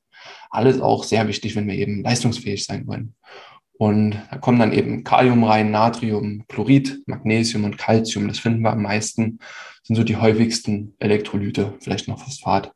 Alles 0.50 0.80
auch 0.80 1.04
sehr 1.04 1.28
wichtig, 1.28 1.56
wenn 1.56 1.66
wir 1.66 1.74
eben 1.74 2.02
leistungsfähig 2.02 2.64
sein 2.64 2.86
wollen. 2.86 3.14
Und 3.78 4.20
da 4.30 4.36
kommen 4.36 4.58
dann 4.58 4.72
eben 4.72 5.04
Kalium 5.04 5.42
rein, 5.42 5.70
Natrium, 5.70 6.44
Chlorid, 6.48 7.02
Magnesium 7.06 7.64
und 7.64 7.78
Calcium. 7.78 8.28
Das 8.28 8.38
finden 8.38 8.60
wir 8.60 8.72
am 8.72 8.82
meisten, 8.82 9.38
sind 9.82 9.96
so 9.96 10.04
die 10.04 10.16
häufigsten 10.16 10.94
Elektrolyte, 10.98 11.74
vielleicht 11.80 12.06
noch 12.06 12.22
Phosphat. 12.22 12.72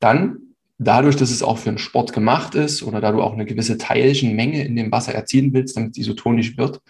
Dann 0.00 0.54
dadurch, 0.78 1.16
dass 1.16 1.30
es 1.30 1.42
auch 1.42 1.58
für 1.58 1.70
einen 1.70 1.78
Sport 1.78 2.12
gemacht 2.12 2.54
ist 2.54 2.82
oder 2.82 3.00
da 3.00 3.12
du 3.12 3.22
auch 3.22 3.32
eine 3.32 3.46
gewisse 3.46 3.78
Teilchenmenge 3.78 4.64
in 4.64 4.76
dem 4.76 4.92
Wasser 4.92 5.14
erzielen 5.14 5.52
willst, 5.52 5.76
damit 5.76 5.92
es 5.92 5.98
isotonisch 5.98 6.56
wird, 6.56 6.80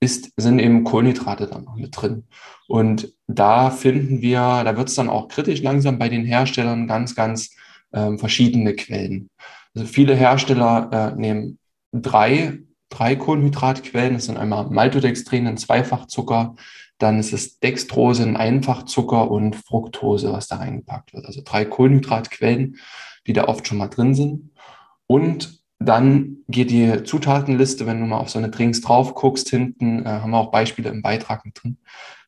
ist, 0.00 0.32
sind 0.36 0.58
eben 0.58 0.84
Kohlenhydrate 0.84 1.46
dann 1.46 1.64
noch 1.64 1.76
mit 1.76 2.00
drin. 2.00 2.24
Und 2.68 3.14
da 3.26 3.70
finden 3.70 4.20
wir, 4.20 4.62
da 4.64 4.76
wird 4.76 4.88
es 4.88 4.94
dann 4.94 5.08
auch 5.08 5.28
kritisch 5.28 5.62
langsam 5.62 5.98
bei 5.98 6.08
den 6.08 6.24
Herstellern 6.24 6.86
ganz, 6.86 7.14
ganz 7.14 7.55
ähm, 7.92 8.18
verschiedene 8.18 8.74
Quellen. 8.74 9.28
Also 9.74 9.86
viele 9.86 10.14
Hersteller 10.14 10.90
äh, 10.92 11.20
nehmen 11.20 11.58
drei, 11.92 12.58
drei 12.88 13.16
Kohlenhydratquellen. 13.16 14.14
Das 14.14 14.26
sind 14.26 14.38
einmal 14.38 14.66
Maltodextrin, 14.70 15.46
ein 15.46 15.56
Zweifachzucker, 15.56 16.54
dann 16.98 17.18
ist 17.18 17.32
es 17.32 17.58
Dextrose, 17.58 18.22
ein 18.22 18.36
Einfachzucker 18.36 19.30
und 19.30 19.56
Fructose, 19.56 20.32
was 20.32 20.48
da 20.48 20.56
reingepackt 20.56 21.12
wird. 21.12 21.26
Also 21.26 21.42
drei 21.44 21.64
Kohlenhydratquellen, 21.64 22.76
die 23.26 23.32
da 23.32 23.44
oft 23.44 23.66
schon 23.66 23.78
mal 23.78 23.88
drin 23.88 24.14
sind. 24.14 24.50
Und 25.06 25.60
dann 25.78 26.38
geht 26.48 26.70
die 26.70 27.02
Zutatenliste, 27.04 27.86
wenn 27.86 28.00
du 28.00 28.06
mal 28.06 28.18
auf 28.18 28.30
so 28.30 28.38
eine 28.38 28.48
Drinks 28.48 28.80
drauf 28.80 29.14
guckst, 29.14 29.50
hinten 29.50 30.06
äh, 30.06 30.08
haben 30.08 30.30
wir 30.30 30.38
auch 30.38 30.50
Beispiele 30.50 30.88
im 30.88 31.02
Beitrag 31.02 31.44
mit 31.44 31.62
drin 31.62 31.76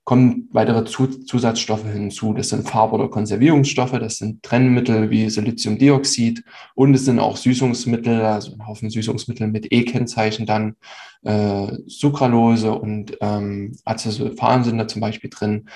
kommen 0.09 0.49
weitere 0.53 0.87
Zusatzstoffe 0.87 1.85
hinzu. 1.85 2.33
Das 2.33 2.49
sind 2.49 2.67
Farb- 2.67 2.95
oder 2.95 3.11
Konservierungsstoffe, 3.11 3.99
das 3.99 4.17
sind 4.17 4.43
Trennmittel 4.43 5.11
wie 5.11 5.29
Siliziumdioxid 5.29 6.45
und 6.75 6.95
es 6.95 7.05
sind 7.05 7.19
auch 7.19 7.37
Süßungsmittel, 7.37 8.23
also 8.23 8.55
ein 8.55 8.67
Haufen 8.67 8.88
Süßungsmittel 8.88 9.49
mit 9.49 9.71
E-Kennzeichen 9.71 10.47
dann, 10.47 10.77
äh, 11.25 11.77
Sucralose 11.87 12.73
und 12.73 13.19
ähm, 13.21 13.77
Acesulfam 13.85 14.65
sind 14.65 14.79
da 14.79 14.88
zum 14.88 15.03
Beispiel 15.03 15.29
drin. 15.29 15.69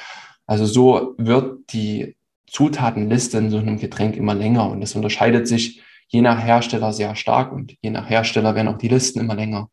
Also 0.46 0.64
so 0.64 1.14
wird 1.18 1.70
die 1.74 2.16
Zutatenliste 2.46 3.36
in 3.36 3.50
so 3.50 3.58
einem 3.58 3.78
Getränk 3.78 4.16
immer 4.16 4.34
länger 4.34 4.70
und 4.70 4.80
das 4.80 4.94
unterscheidet 4.94 5.46
sich 5.46 5.82
je 6.08 6.22
nach 6.22 6.42
Hersteller 6.42 6.94
sehr 6.94 7.16
stark 7.16 7.52
und 7.52 7.76
je 7.82 7.90
nach 7.90 8.08
Hersteller 8.08 8.54
werden 8.54 8.68
auch 8.68 8.78
die 8.78 8.88
Listen 8.88 9.20
immer 9.20 9.34
länger. 9.34 9.68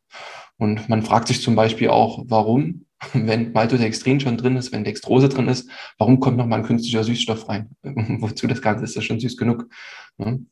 Und 0.57 0.89
man 0.89 1.01
fragt 1.01 1.29
sich 1.29 1.41
zum 1.41 1.55
Beispiel 1.55 1.87
auch, 1.87 2.25
warum 2.27 2.83
wenn 3.13 3.51
Maltodextrin 3.53 4.19
schon 4.19 4.37
drin 4.37 4.57
ist, 4.57 4.71
wenn 4.71 4.83
Dextrose 4.83 5.29
drin 5.29 5.47
ist, 5.47 5.69
warum 5.97 6.19
kommt 6.19 6.37
noch 6.37 6.47
mal 6.47 6.57
ein 6.57 6.65
künstlicher 6.65 7.03
Süßstoff 7.03 7.47
rein? 7.49 7.69
Wozu 7.83 8.47
das 8.47 8.61
Ganze 8.61 8.83
ist 8.83 8.95
ja 8.95 9.01
schon 9.01 9.19
süß 9.19 9.37
genug. 9.37 9.67
Ne? 10.17 10.45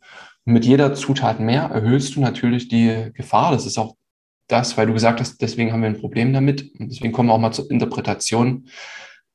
mit 0.48 0.66
jeder 0.66 0.94
Zutat 0.94 1.42
mehr 1.42 1.64
erhöhst 1.64 2.16
du 2.16 2.22
natürlich 2.22 2.70
die 2.70 3.12
Gefahr. 3.14 3.52
Das 3.52 3.66
ist 3.66 3.78
auch 3.78 3.98
das, 4.48 4.78
weil 4.78 4.88
du 4.88 4.94
gesagt 4.94 5.20
hast, 5.20 5.42
deswegen 5.42 5.74
haben 5.74 5.82
wir 5.82 5.90
ein 5.90 6.00
Problem 6.00 6.32
damit. 6.32 6.74
Und 6.80 6.90
deswegen 6.90 7.12
kommen 7.12 7.28
wir 7.28 7.34
auch 7.34 7.40
mal 7.40 7.52
zur 7.52 7.70
Interpretation. 7.70 8.70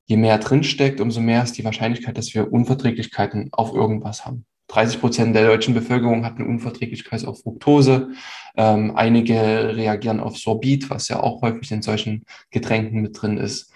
Je 0.07 0.17
mehr 0.17 0.39
drinsteckt, 0.39 1.03
umso 1.03 1.21
mehr 1.21 1.43
ist 1.43 1.59
die 1.59 1.65
Wahrscheinlichkeit, 1.65 2.17
dass 2.17 2.33
wir 2.33 2.51
Unverträglichkeiten 2.51 3.51
auf 3.53 3.75
irgendwas 3.75 4.25
haben. 4.25 4.47
30 4.73 5.01
Prozent 5.01 5.37
der 5.37 5.47
deutschen 5.47 5.75
Bevölkerung 5.75 6.25
hat 6.25 6.39
eine 6.39 6.49
Unverträglichkeit 6.49 7.27
auf 7.27 7.43
Fructose. 7.43 8.13
Ähm, 8.57 8.97
einige 8.97 9.77
reagieren 9.77 10.19
auf 10.19 10.39
Sorbit, 10.39 10.89
was 10.89 11.09
ja 11.09 11.21
auch 11.21 11.43
häufig 11.43 11.71
in 11.73 11.83
solchen 11.83 12.25
Getränken 12.51 13.03
mit 13.03 13.21
drin 13.21 13.37
ist. 13.37 13.73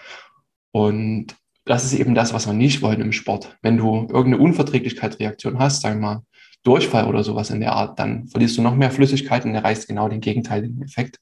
Und 0.71 1.35
das 1.65 1.83
ist 1.83 1.93
eben 1.93 2.15
das, 2.15 2.33
was 2.33 2.47
wir 2.47 2.53
nicht 2.53 2.81
wollen 2.81 3.01
im 3.01 3.11
Sport. 3.11 3.57
Wenn 3.61 3.77
du 3.77 4.07
irgendeine 4.09 4.39
Unverträglichkeitsreaktion 4.39 5.59
hast, 5.59 5.81
sagen 5.81 5.99
wir 5.99 6.07
mal 6.07 6.23
Durchfall 6.63 7.07
oder 7.07 7.23
sowas 7.23 7.51
in 7.51 7.59
der 7.59 7.73
Art, 7.73 7.99
dann 7.99 8.27
verlierst 8.27 8.57
du 8.57 8.61
noch 8.61 8.75
mehr 8.75 8.91
Flüssigkeit 8.91 9.45
und 9.45 9.53
erreichst 9.53 9.87
genau 9.87 10.09
den 10.09 10.21
gegenteiligen 10.21 10.81
Effekt. 10.81 11.17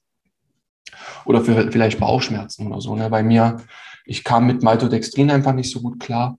Oder 1.26 1.42
für 1.42 1.70
vielleicht 1.70 2.00
Bauchschmerzen 2.00 2.66
oder 2.66 2.80
so. 2.80 2.96
Ne? 2.96 3.10
Bei 3.10 3.22
mir, 3.22 3.58
ich 4.06 4.24
kam 4.24 4.46
mit 4.46 4.62
Maltodextrin 4.62 5.30
einfach 5.30 5.52
nicht 5.52 5.70
so 5.70 5.82
gut 5.82 6.00
klar. 6.00 6.38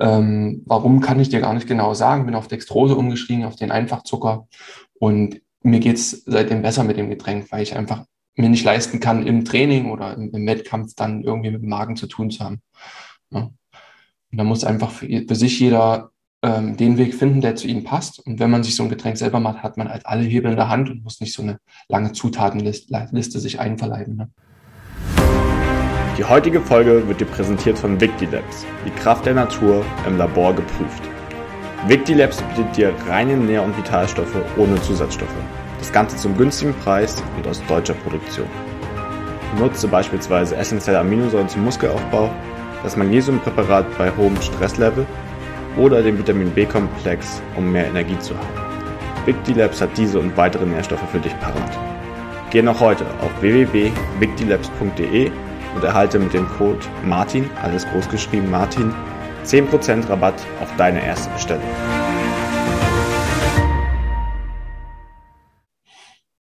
Ähm, 0.00 0.62
warum 0.66 1.00
kann 1.00 1.20
ich 1.20 1.28
dir 1.28 1.40
gar 1.40 1.54
nicht 1.54 1.66
genau 1.66 1.94
sagen? 1.94 2.26
Bin 2.26 2.34
auf 2.34 2.48
Dextrose 2.48 2.94
umgestiegen, 2.94 3.44
auf 3.44 3.56
den 3.56 3.70
Einfachzucker. 3.70 4.46
Und 4.98 5.40
mir 5.62 5.80
geht's 5.80 6.22
seitdem 6.26 6.62
besser 6.62 6.84
mit 6.84 6.96
dem 6.96 7.10
Getränk, 7.10 7.50
weil 7.50 7.62
ich 7.62 7.76
einfach 7.76 8.04
mir 8.36 8.48
nicht 8.48 8.64
leisten 8.64 9.00
kann, 9.00 9.26
im 9.26 9.44
Training 9.44 9.90
oder 9.90 10.14
im, 10.14 10.30
im 10.32 10.46
Wettkampf 10.46 10.94
dann 10.94 11.22
irgendwie 11.22 11.50
mit 11.50 11.62
dem 11.62 11.68
Magen 11.68 11.96
zu 11.96 12.06
tun 12.06 12.30
zu 12.30 12.44
haben. 12.44 12.62
Ja. 13.30 13.50
Und 14.30 14.38
da 14.38 14.44
muss 14.44 14.64
einfach 14.64 14.90
für, 14.90 15.06
für 15.26 15.34
sich 15.34 15.58
jeder 15.58 16.10
ähm, 16.42 16.76
den 16.76 16.98
Weg 16.98 17.14
finden, 17.14 17.40
der 17.40 17.56
zu 17.56 17.66
ihnen 17.66 17.84
passt. 17.84 18.20
Und 18.20 18.38
wenn 18.38 18.50
man 18.50 18.62
sich 18.62 18.76
so 18.76 18.84
ein 18.84 18.88
Getränk 18.88 19.16
selber 19.16 19.40
macht, 19.40 19.62
hat 19.62 19.76
man 19.76 19.88
halt 19.88 20.06
alle 20.06 20.22
Hebel 20.22 20.52
in 20.52 20.56
der 20.56 20.68
Hand 20.68 20.88
und 20.88 21.02
muss 21.02 21.20
nicht 21.20 21.34
so 21.34 21.42
eine 21.42 21.58
lange 21.88 22.12
Zutatenliste 22.12 23.40
sich 23.40 23.58
einverleiben. 23.58 24.16
Ne? 24.16 24.30
Die 26.18 26.24
heutige 26.24 26.60
Folge 26.60 27.06
wird 27.06 27.20
dir 27.20 27.26
präsentiert 27.26 27.78
von 27.78 28.00
Victilabs, 28.00 28.66
die 28.84 28.90
Kraft 28.90 29.24
der 29.24 29.34
Natur 29.34 29.84
im 30.04 30.18
Labor 30.18 30.52
geprüft. 30.52 31.04
Victilabs 31.86 32.42
bietet 32.42 32.76
dir 32.76 32.92
reine 33.08 33.36
Nähr- 33.36 33.62
und 33.62 33.76
Vitalstoffe 33.76 34.34
ohne 34.56 34.82
Zusatzstoffe. 34.82 35.30
Das 35.78 35.92
Ganze 35.92 36.16
zum 36.16 36.36
günstigen 36.36 36.74
Preis 36.74 37.22
und 37.36 37.46
aus 37.46 37.62
deutscher 37.68 37.94
Produktion. 37.94 38.48
Nutze 39.60 39.86
beispielsweise 39.86 40.56
essentielle 40.56 40.98
Aminosäuren 40.98 41.48
zum 41.48 41.62
Muskelaufbau, 41.62 42.28
das 42.82 42.96
Magnesiumpräparat 42.96 43.86
bei 43.96 44.10
hohem 44.16 44.42
Stresslevel 44.42 45.06
oder 45.76 46.02
den 46.02 46.18
Vitamin 46.18 46.50
B-Komplex, 46.50 47.40
um 47.56 47.70
mehr 47.70 47.86
Energie 47.86 48.18
zu 48.18 48.34
haben. 48.34 49.24
Victilabs 49.24 49.80
hat 49.80 49.96
diese 49.96 50.18
und 50.18 50.36
weitere 50.36 50.66
Nährstoffe 50.66 51.08
für 51.12 51.20
dich 51.20 51.38
parat. 51.38 51.78
Geh 52.50 52.60
noch 52.62 52.80
heute 52.80 53.04
auf 53.20 53.30
www.victilabs.de 53.40 55.30
und 55.78 55.84
erhalte 55.84 56.18
mit 56.18 56.34
dem 56.34 56.48
Code 56.48 56.84
MARTIN, 57.04 57.48
alles 57.62 57.86
groß 57.86 58.08
geschrieben 58.08 58.50
Martin, 58.50 58.92
10% 59.44 60.08
Rabatt 60.08 60.34
auf 60.60 60.74
deine 60.76 61.06
erste 61.06 61.30
Bestellung. 61.30 61.62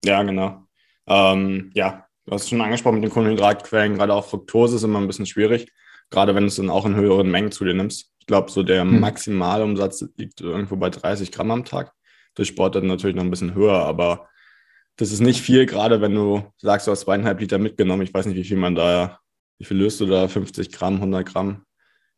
Ja, 0.03 0.23
genau. 0.23 0.63
Ähm, 1.07 1.71
ja, 1.75 2.07
du 2.25 2.33
hast 2.33 2.45
es 2.45 2.49
schon 2.49 2.63
angesprochen 2.63 2.95
mit 2.95 3.05
den 3.05 3.11
Kohlenhydratquellen, 3.11 3.99
gerade 3.99 4.15
auch 4.15 4.25
Fructose 4.25 4.77
ist 4.77 4.85
immer 4.85 4.99
ein 4.99 5.07
bisschen 5.07 5.27
schwierig, 5.27 5.71
gerade 6.09 6.35
wenn 6.35 6.45
du 6.45 6.49
es 6.49 6.57
dann 6.57 6.71
auch 6.71 6.87
in 6.87 6.95
höheren 6.97 7.31
Mengen 7.31 7.53
zu 7.53 7.67
dir 7.67 7.75
nimmst. 7.75 8.11
Ich 8.21 8.27
glaube, 8.27 8.51
so 8.51 8.63
der 8.63 8.81
hm. 8.81 8.99
Maximalumsatz 8.99 10.07
liegt 10.17 10.41
irgendwo 10.41 10.77
bei 10.77 10.89
30 10.89 11.33
Gramm 11.33 11.51
am 11.51 11.67
Tag. 11.67 11.93
Durch 12.35 12.49
Sport 12.49 12.77
dann 12.77 12.87
natürlich 12.87 13.17
noch 13.17 13.25
ein 13.25 13.31
bisschen 13.31 13.55
höher, 13.55 13.85
aber 13.85 14.31
das 14.99 15.13
ist 15.13 15.21
nicht 15.21 15.41
viel, 15.41 15.65
gerade 15.65 16.01
wenn 16.01 16.15
du 16.15 16.43
sagst, 16.57 16.87
du 16.87 16.91
hast 16.91 17.01
zweieinhalb 17.01 17.41
Liter 17.41 17.59
mitgenommen. 17.59 18.03
Ich 18.03 18.13
weiß 18.13 18.27
nicht, 18.27 18.37
wie 18.37 18.45
viel 18.45 18.57
man 18.57 18.75
da, 18.75 19.21
wie 19.59 19.65
viel 19.65 19.77
löst 19.77 20.01
du 20.01 20.07
da? 20.07 20.27
50 20.27 20.73
Gramm, 20.73 20.97
100 20.97 21.25
Gramm 21.25 21.63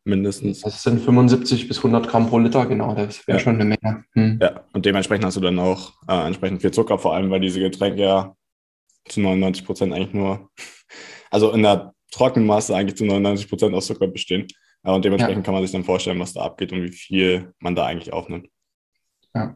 mindestens? 0.03 0.61
Das 0.61 0.81
sind 0.81 0.99
75 0.99 1.67
bis 1.67 1.77
100 1.77 2.09
Gramm 2.09 2.27
pro 2.27 2.39
Liter, 2.39 2.65
genau. 2.65 2.95
Das 2.95 3.25
wäre 3.27 3.37
ja. 3.37 3.43
schon 3.43 3.55
eine 3.55 3.65
Menge. 3.65 4.03
Hm. 4.13 4.39
Ja, 4.41 4.65
und 4.73 4.85
dementsprechend 4.85 5.25
hast 5.25 5.37
du 5.37 5.41
dann 5.41 5.59
auch 5.59 5.93
äh, 6.07 6.25
entsprechend 6.25 6.61
viel 6.61 6.71
Zucker, 6.71 6.97
vor 6.97 7.13
allem, 7.13 7.29
weil 7.29 7.39
diese 7.39 7.59
Getränke 7.59 8.01
ja 8.01 8.35
zu 9.07 9.21
99 9.21 9.63
Prozent 9.63 9.93
eigentlich 9.93 10.13
nur, 10.13 10.49
also 11.29 11.51
in 11.51 11.61
der 11.61 11.93
Trockenmasse 12.09 12.75
eigentlich 12.75 12.97
zu 12.97 13.05
99 13.05 13.47
Prozent 13.47 13.75
aus 13.75 13.85
Zucker 13.85 14.07
bestehen. 14.07 14.47
Ja, 14.83 14.93
und 14.93 15.05
dementsprechend 15.05 15.43
ja. 15.43 15.43
kann 15.43 15.53
man 15.53 15.61
sich 15.61 15.71
dann 15.71 15.83
vorstellen, 15.83 16.19
was 16.19 16.33
da 16.33 16.41
abgeht 16.41 16.71
und 16.71 16.81
wie 16.81 16.91
viel 16.91 17.53
man 17.59 17.75
da 17.75 17.85
eigentlich 17.85 18.11
aufnimmt. 18.11 18.47
Ja. 19.35 19.55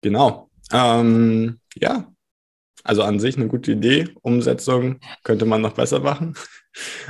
Genau. 0.00 0.48
Ähm, 0.72 1.58
ja, 1.74 2.11
also 2.84 3.02
an 3.02 3.20
sich 3.20 3.36
eine 3.36 3.48
gute 3.48 3.72
Idee. 3.72 4.08
Umsetzung 4.22 4.98
könnte 5.24 5.44
man 5.44 5.60
noch 5.60 5.72
besser 5.72 6.00
machen. 6.00 6.34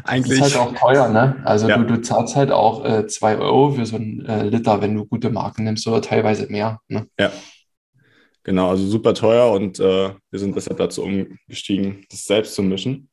Eigentlich. 0.05 0.41
Das 0.41 0.49
ist 0.49 0.59
halt 0.59 0.69
auch 0.69 0.79
teuer, 0.79 1.09
ne? 1.09 1.41
Also 1.45 1.69
ja. 1.69 1.77
du, 1.77 1.85
du 1.85 2.03
zahlst 2.03 2.37
halt 2.37 2.51
auch 2.51 2.85
äh, 2.85 3.07
zwei 3.07 3.37
Euro 3.37 3.73
für 3.73 3.87
so 3.87 3.97
einen 3.97 4.25
äh, 4.27 4.45
Liter, 4.45 4.81
wenn 4.83 4.95
du 4.95 5.07
gute 5.07 5.31
Marken 5.31 5.65
nimmst 5.65 5.87
oder 5.87 6.03
teilweise 6.03 6.47
mehr. 6.49 6.81
Ne? 6.89 7.07
Ja. 7.19 7.31
Genau, 8.45 8.71
also 8.71 8.85
super 8.87 9.15
teuer 9.15 9.53
und 9.53 9.79
äh, 9.79 10.11
wir 10.31 10.39
sind 10.39 10.57
deshalb 10.57 10.79
dazu 10.79 11.05
umgestiegen, 11.05 12.05
das 12.11 12.25
selbst 12.25 12.55
zu 12.55 12.63
mischen. 12.63 13.09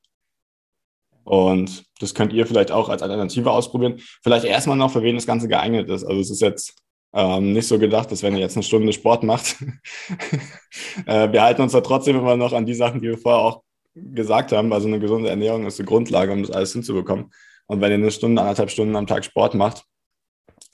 Und 1.24 1.84
das 2.00 2.16
könnt 2.16 2.34
ihr 2.34 2.48
vielleicht 2.48 2.72
auch 2.72 2.90
als 2.90 3.04
Alternative 3.04 3.52
ausprobieren. 3.52 4.02
Vielleicht 4.24 4.46
erstmal 4.46 4.78
noch, 4.78 4.92
für 4.92 5.04
wen 5.04 5.16
das 5.16 5.28
Ganze 5.28 5.48
geeignet 5.48 5.88
ist. 5.88 6.04
Also 6.04 6.20
es 6.20 6.32
ist 6.32 6.42
jetzt 6.42 6.76
ähm, 7.14 7.54
nicht 7.54 7.68
so 7.68 7.80
gedacht, 7.80 8.12
dass 8.12 8.24
wenn 8.24 8.36
ihr 8.36 8.42
jetzt 8.42 8.56
eine 8.56 8.64
Stunde 8.64 8.94
Sport 8.94 9.24
macht, 9.24 9.56
äh, 11.06 11.32
wir 11.32 11.42
halten 11.42 11.62
uns 11.62 11.72
da 11.72 11.82
trotzdem 11.82 12.18
immer 12.18 12.38
noch 12.38 12.54
an 12.54 12.66
die 12.66 12.76
Sachen, 12.76 13.02
die 13.02 13.10
wir 13.10 13.18
vorher 13.18 13.42
auch 13.42 13.64
gesagt 13.96 14.52
haben. 14.52 14.72
Also 14.74 14.88
eine 14.88 15.00
gesunde 15.00 15.30
Ernährung 15.30 15.66
ist 15.66 15.80
die 15.80 15.86
Grundlage, 15.86 16.32
um 16.32 16.44
das 16.44 16.52
alles 16.52 16.74
hinzubekommen. 16.74 17.32
Und 17.68 17.82
wenn 17.82 17.92
ihr 17.92 17.98
eine 17.98 18.12
Stunde, 18.12 18.42
anderthalb 18.42 18.70
Stunden 18.70 18.96
am 18.96 19.08
Tag 19.08 19.26
Sport 19.26 19.56
macht, 19.56 19.84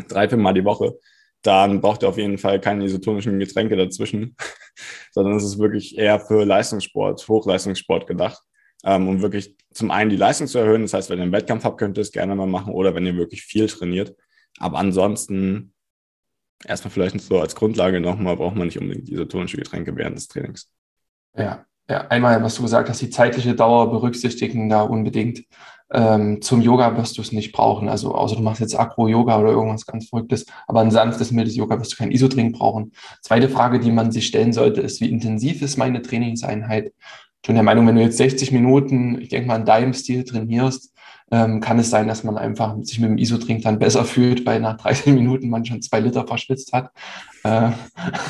drei, 0.07 0.27
Mal 0.35 0.53
die 0.53 0.65
Woche, 0.65 0.97
dann 1.41 1.79
braucht 1.79 2.03
ihr 2.03 2.09
auf 2.09 2.17
jeden 2.17 2.37
Fall 2.37 2.59
keine 2.59 2.85
isotonischen 2.85 3.39
Getränke 3.39 3.75
dazwischen, 3.77 4.35
sondern 5.11 5.35
es 5.37 5.43
ist 5.43 5.59
wirklich 5.59 5.97
eher 5.97 6.19
für 6.19 6.43
Leistungssport, 6.43 7.27
Hochleistungssport 7.27 8.07
gedacht, 8.07 8.41
ähm, 8.83 9.07
um 9.07 9.21
wirklich 9.21 9.55
zum 9.71 9.91
einen 9.91 10.09
die 10.09 10.15
Leistung 10.15 10.47
zu 10.47 10.57
erhöhen. 10.57 10.81
Das 10.81 10.93
heißt, 10.93 11.09
wenn 11.09 11.19
ihr 11.19 11.23
einen 11.23 11.31
Wettkampf 11.31 11.63
habt, 11.63 11.77
könnt 11.77 11.97
ihr 11.97 12.01
es 12.01 12.11
gerne 12.11 12.35
mal 12.35 12.47
machen 12.47 12.73
oder 12.73 12.95
wenn 12.95 13.05
ihr 13.05 13.15
wirklich 13.15 13.43
viel 13.43 13.67
trainiert. 13.67 14.15
Aber 14.59 14.79
ansonsten 14.79 15.75
erstmal 16.63 16.91
vielleicht 16.91 17.19
so 17.21 17.39
als 17.39 17.55
Grundlage 17.55 18.00
nochmal, 18.00 18.38
braucht 18.38 18.55
man 18.55 18.67
nicht 18.67 18.79
unbedingt 18.79 19.09
isotonische 19.09 19.57
Getränke 19.57 19.95
während 19.95 20.17
des 20.17 20.27
Trainings. 20.27 20.71
Ja, 21.38 21.65
ja, 21.89 22.07
einmal, 22.07 22.41
was 22.41 22.55
du 22.55 22.63
gesagt 22.63 22.89
hast, 22.89 23.01
die 23.01 23.09
zeitliche 23.12 23.53
Dauer 23.53 23.91
berücksichtigen 23.91 24.69
da 24.69 24.81
unbedingt. 24.81 25.43
Ähm, 25.93 26.41
zum 26.41 26.62
Yoga 26.62 26.97
wirst 26.97 27.17
du 27.17 27.21
es 27.21 27.31
nicht 27.31 27.51
brauchen. 27.51 27.89
Also 27.89 28.15
außer 28.15 28.35
du 28.38 28.41
machst 28.41 28.59
jetzt 28.59 28.77
Acro-Yoga 28.77 29.39
oder 29.39 29.51
irgendwas 29.51 29.85
ganz 29.85 30.09
Verrücktes. 30.09 30.47
Aber 30.67 30.81
ein 30.81 30.89
sanftes, 30.89 31.31
mildes 31.31 31.55
Yoga 31.55 31.79
wirst 31.79 31.93
du 31.93 31.97
kein 31.97 32.12
Isotrink 32.12 32.57
brauchen. 32.57 32.93
Zweite 33.21 33.50
Frage, 33.50 33.79
die 33.79 33.91
man 33.91 34.12
sich 34.12 34.25
stellen 34.25 34.51
sollte, 34.51 34.81
ist, 34.81 35.00
wie 35.00 35.12
intensiv 35.12 35.62
ist 35.62 35.77
meine 35.77 36.01
Trainingseinheit? 36.01 36.91
Ich 37.43 37.47
bin 37.47 37.55
der 37.55 37.63
Meinung, 37.63 37.85
wenn 37.85 37.95
du 37.95 38.01
jetzt 38.01 38.17
60 38.17 38.51
Minuten, 38.51 39.21
ich 39.21 39.29
denke 39.29 39.47
mal, 39.47 39.59
in 39.59 39.65
deinem 39.65 39.93
Stil 39.93 40.24
trainierst, 40.24 40.91
ähm, 41.32 41.60
kann 41.60 41.79
es 41.79 41.89
sein, 41.89 42.08
dass 42.08 42.24
man 42.24 42.38
einfach 42.38 42.75
sich 42.82 43.00
mit 43.00 43.10
dem 43.10 43.17
Isotrink 43.17 43.63
dann 43.63 43.79
besser 43.79 44.05
fühlt, 44.05 44.46
weil 44.46 44.60
nach 44.60 44.77
30 44.77 45.08
Minuten 45.15 45.50
man 45.50 45.65
schon 45.65 45.82
zwei 45.82 46.00
Liter 46.00 46.27
verschwitzt 46.27 46.72
hat. 46.74 46.91
Äh, 47.44 47.72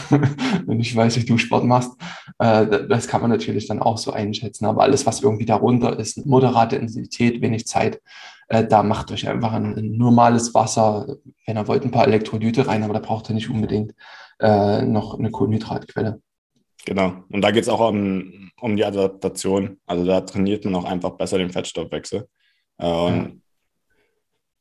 wenn 0.65 0.79
ich 0.79 0.95
weiß, 0.95 1.17
wie 1.17 1.25
du 1.25 1.37
Sport 1.37 1.65
machst, 1.65 1.91
äh, 2.39 2.87
das 2.87 3.07
kann 3.07 3.21
man 3.21 3.29
natürlich 3.29 3.67
dann 3.67 3.81
auch 3.81 3.97
so 3.97 4.11
einschätzen. 4.11 4.65
Aber 4.65 4.83
alles, 4.83 5.05
was 5.05 5.21
irgendwie 5.21 5.45
darunter 5.45 5.99
ist, 5.99 6.25
moderate 6.25 6.77
Intensität, 6.77 7.41
wenig 7.41 7.67
Zeit, 7.67 8.01
äh, 8.47 8.65
da 8.65 8.83
macht 8.83 9.11
euch 9.11 9.27
einfach 9.27 9.53
ein, 9.53 9.75
ein, 9.75 9.97
normales 9.97 10.53
Wasser, 10.53 11.17
wenn 11.45 11.57
ihr 11.57 11.67
wollt, 11.67 11.83
ein 11.83 11.91
paar 11.91 12.07
Elektrolyte 12.07 12.67
rein, 12.67 12.83
aber 12.83 12.93
da 12.93 12.99
braucht 12.99 13.29
ihr 13.29 13.35
nicht 13.35 13.49
unbedingt 13.49 13.93
äh, 14.39 14.83
noch 14.83 15.17
eine 15.17 15.31
Kohlenhydratquelle. 15.31 16.21
Genau. 16.85 17.13
Und 17.29 17.41
da 17.41 17.51
geht 17.51 17.63
es 17.63 17.69
auch 17.69 17.89
um, 17.89 18.51
um 18.61 18.75
die 18.77 18.85
Adaptation. 18.85 19.79
Also 19.85 20.05
da 20.05 20.21
trainiert 20.21 20.63
man 20.65 20.75
auch 20.75 20.85
einfach 20.85 21.11
besser 21.11 21.39
den 21.39 21.49
Fettstoffwechsel. 21.49 22.27
Äh, 22.77 22.87
und 22.87 23.41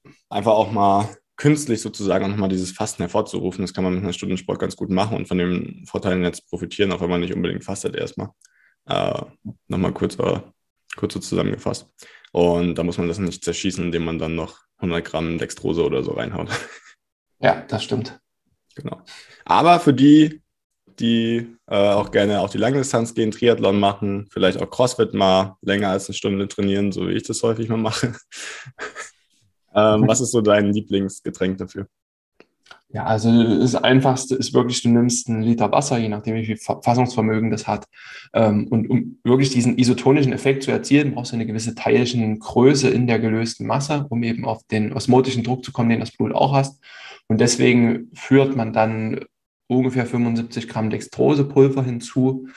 ja. 0.05 0.11
einfach 0.31 0.53
auch 0.53 0.71
mal 0.71 1.09
künstlich 1.37 1.81
sozusagen 1.81 2.31
nochmal 2.31 2.49
dieses 2.49 2.73
Fasten 2.73 3.03
hervorzurufen, 3.03 3.63
das 3.63 3.75
kann 3.75 3.85
man 3.85 3.95
mit 3.95 4.03
einer 4.03 4.13
Stunde 4.13 4.37
Sport 4.37 4.61
ganz 4.61 4.77
gut 4.77 4.91
machen 4.91 5.17
und 5.17 5.27
von 5.27 5.39
den 5.39 5.85
Vorteilen 5.87 6.23
jetzt 6.23 6.49
profitieren, 6.49 6.93
auch 6.93 7.01
wenn 7.01 7.11
man 7.11 7.21
nicht 7.21 7.35
unbedingt 7.35 7.65
fastet 7.65 7.97
erstmal. 7.97 8.31
Äh, 8.87 9.23
nochmal 9.67 9.93
kurz, 9.93 10.19
äh, 10.19 10.41
kurz 10.97 11.15
so 11.15 11.21
zusammengefasst. 11.21 11.89
Und 12.33 12.77
da 12.77 12.85
muss 12.85 12.99
man 12.99 13.09
das 13.09 13.19
nicht 13.19 13.45
zerschießen, 13.45 13.85
indem 13.85 14.05
man 14.05 14.19
dann 14.19 14.35
noch 14.35 14.61
100 14.79 15.05
Gramm 15.05 15.39
Dextrose 15.39 15.85
oder 15.85 16.03
so 16.03 16.13
reinhaut. 16.13 16.49
Ja, 17.41 17.63
das 17.69 17.85
stimmt. 17.85 18.19
Genau. 18.75 19.03
Aber 19.45 19.81
für 19.81 19.93
die, 19.93 20.43
die 21.01 21.57
äh, 21.67 21.75
auch 21.77 22.11
gerne 22.11 22.41
auch 22.41 22.51
die 22.51 22.59
Langdistanz 22.59 23.15
gehen, 23.15 23.31
Triathlon 23.31 23.79
machen, 23.79 24.29
vielleicht 24.31 24.61
auch 24.61 24.71
CrossFit 24.71 25.15
mal 25.15 25.57
länger 25.63 25.91
als 25.91 26.09
eine 26.09 26.15
Stunde 26.15 26.49
trainieren, 26.49 26.93
so 26.93 27.09
wie 27.09 27.13
ich 27.13 27.25
das 27.25 27.43
häufig 27.43 27.69
mal 27.69 27.77
mache. 27.77 28.15
ähm, 29.75 30.05
was 30.07 30.21
ist 30.21 30.33
so 30.33 30.41
dein 30.41 30.73
Lieblingsgetränk 30.73 31.59
dafür? 31.59 31.87
Ja, 32.95 33.07
also 33.07 33.59
das 33.59 33.75
Einfachste 33.75 34.37
ist 34.37 34.55
wirklich, 34.55 34.81
du 34.83 34.89
nimmst 34.89 35.29
einen 35.29 35.43
Liter 35.43 35.73
Wasser, 35.73 35.99
je 35.99 36.09
nachdem, 36.09 36.37
wie 36.37 36.47
viel 36.47 36.57
Fassungsvermögen 36.57 37.51
das 37.51 37.67
hat. 37.67 37.87
Ähm, 38.33 38.69
und 38.69 38.89
um 38.89 39.19
wirklich 39.25 39.51
diesen 39.51 39.77
isotonischen 39.79 40.33
Effekt 40.33 40.63
zu 40.63 40.71
erzielen, 40.71 41.13
brauchst 41.13 41.33
du 41.33 41.37
eine 41.37 41.47
gewisse 41.47 41.75
Teilchengröße 41.75 42.89
in 42.89 43.09
der 43.09 43.19
gelösten 43.19 43.67
Masse, 43.67 44.07
um 44.11 44.23
eben 44.23 44.45
auf 44.45 44.63
den 44.71 44.93
osmotischen 44.93 45.43
Druck 45.43 45.65
zu 45.65 45.73
kommen, 45.73 45.89
den 45.91 45.99
das 45.99 46.13
Blut 46.13 46.33
auch 46.33 46.53
hast. 46.55 46.81
Und 47.27 47.41
deswegen 47.41 48.11
führt 48.15 48.55
man 48.55 48.73
dann 48.73 49.25
ungefähr 49.67 50.07
75 50.07 50.69
Gramm 50.69 50.91
Dextrosepulver 50.91 51.83
hinzu. 51.83 52.49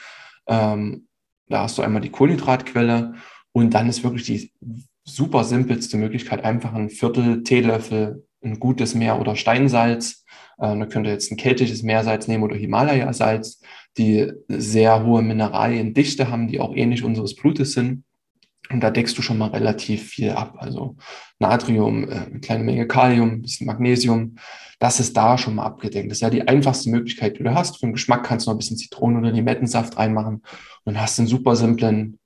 Ähm, 0.46 1.08
da 1.48 1.62
hast 1.62 1.78
du 1.78 1.82
einmal 1.82 2.02
die 2.02 2.10
Kohlenhydratquelle 2.10 3.14
und 3.52 3.74
dann 3.74 3.88
ist 3.88 4.04
wirklich 4.04 4.24
die 4.24 4.52
super 5.04 5.44
simpelste 5.44 5.96
Möglichkeit, 5.96 6.44
einfach 6.44 6.74
ein 6.74 6.90
Viertel 6.90 7.42
Teelöffel 7.42 8.24
ein 8.42 8.60
gutes 8.60 8.94
Meer- 8.94 9.20
oder 9.20 9.36
Steinsalz. 9.36 10.24
Äh, 10.58 10.74
man 10.74 10.88
könnte 10.88 11.10
jetzt 11.10 11.30
ein 11.30 11.36
keltisches 11.36 11.82
Meersalz 11.82 12.28
nehmen 12.28 12.44
oder 12.44 12.56
Himalaya-Salz, 12.56 13.60
die 13.96 14.30
sehr 14.48 15.04
hohe 15.04 15.22
Mineraliendichte 15.22 16.30
haben, 16.30 16.48
die 16.48 16.60
auch 16.60 16.74
ähnlich 16.74 17.04
unseres 17.04 17.34
Blutes 17.34 17.72
sind. 17.72 18.04
Und 18.70 18.80
da 18.80 18.90
deckst 18.90 19.16
du 19.16 19.22
schon 19.22 19.38
mal 19.38 19.50
relativ 19.50 20.10
viel 20.10 20.30
ab. 20.30 20.56
Also 20.58 20.96
Natrium, 21.38 22.08
äh, 22.08 22.14
eine 22.14 22.40
kleine 22.40 22.64
Menge 22.64 22.86
Kalium, 22.86 23.30
ein 23.30 23.42
bisschen 23.42 23.66
Magnesium. 23.66 24.36
Das 24.78 25.00
ist 25.00 25.16
da 25.16 25.38
schon 25.38 25.54
mal 25.54 25.64
abgedeckt. 25.64 26.10
Das 26.10 26.18
ist 26.18 26.22
ja 26.22 26.30
die 26.30 26.46
einfachste 26.46 26.90
Möglichkeit, 26.90 27.38
die 27.38 27.44
du 27.44 27.54
hast. 27.54 27.78
Für 27.78 27.86
den 27.86 27.92
Geschmack 27.92 28.24
kannst 28.24 28.46
du 28.46 28.50
noch 28.50 28.56
ein 28.56 28.58
bisschen 28.58 28.76
Zitronen- 28.76 29.18
oder 29.18 29.32
Limettensaft 29.32 29.96
reinmachen 29.96 30.42
und 30.84 31.00
hast 31.00 31.18
einen 31.18 31.28
super 31.28 31.56
simplen 31.56 32.18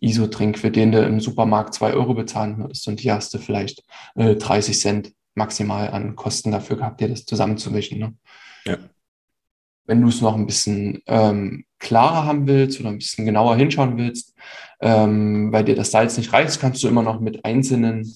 ISO-Trink, 0.00 0.58
für 0.58 0.70
den 0.70 0.92
du 0.92 1.00
im 1.02 1.20
Supermarkt 1.20 1.74
zwei 1.74 1.94
Euro 1.94 2.14
bezahlen 2.14 2.58
würdest. 2.58 2.86
Und 2.88 3.00
hier 3.00 3.14
hast 3.14 3.32
du 3.32 3.38
vielleicht 3.38 3.82
äh, 4.16 4.34
30 4.34 4.78
Cent 4.78 5.12
maximal 5.34 5.90
an 5.90 6.16
Kosten 6.16 6.50
dafür 6.52 6.76
gehabt, 6.76 7.00
dir 7.00 7.08
das 7.08 7.24
zusammenzumischen. 7.24 7.98
Ne? 7.98 8.14
Ja. 8.66 8.78
Wenn 9.86 10.00
du 10.00 10.08
es 10.08 10.20
noch 10.20 10.34
ein 10.34 10.46
bisschen 10.46 11.02
ähm, 11.06 11.64
klarer 11.78 12.24
haben 12.24 12.46
willst 12.46 12.80
oder 12.80 12.90
ein 12.90 12.98
bisschen 12.98 13.26
genauer 13.26 13.56
hinschauen 13.56 13.98
willst, 13.98 14.34
ähm, 14.80 15.52
weil 15.52 15.64
dir 15.64 15.74
das 15.74 15.90
Salz 15.90 16.16
nicht 16.16 16.32
reicht, 16.32 16.60
kannst 16.60 16.82
du 16.82 16.88
immer 16.88 17.02
noch 17.02 17.20
mit 17.20 17.44
einzelnen 17.44 18.06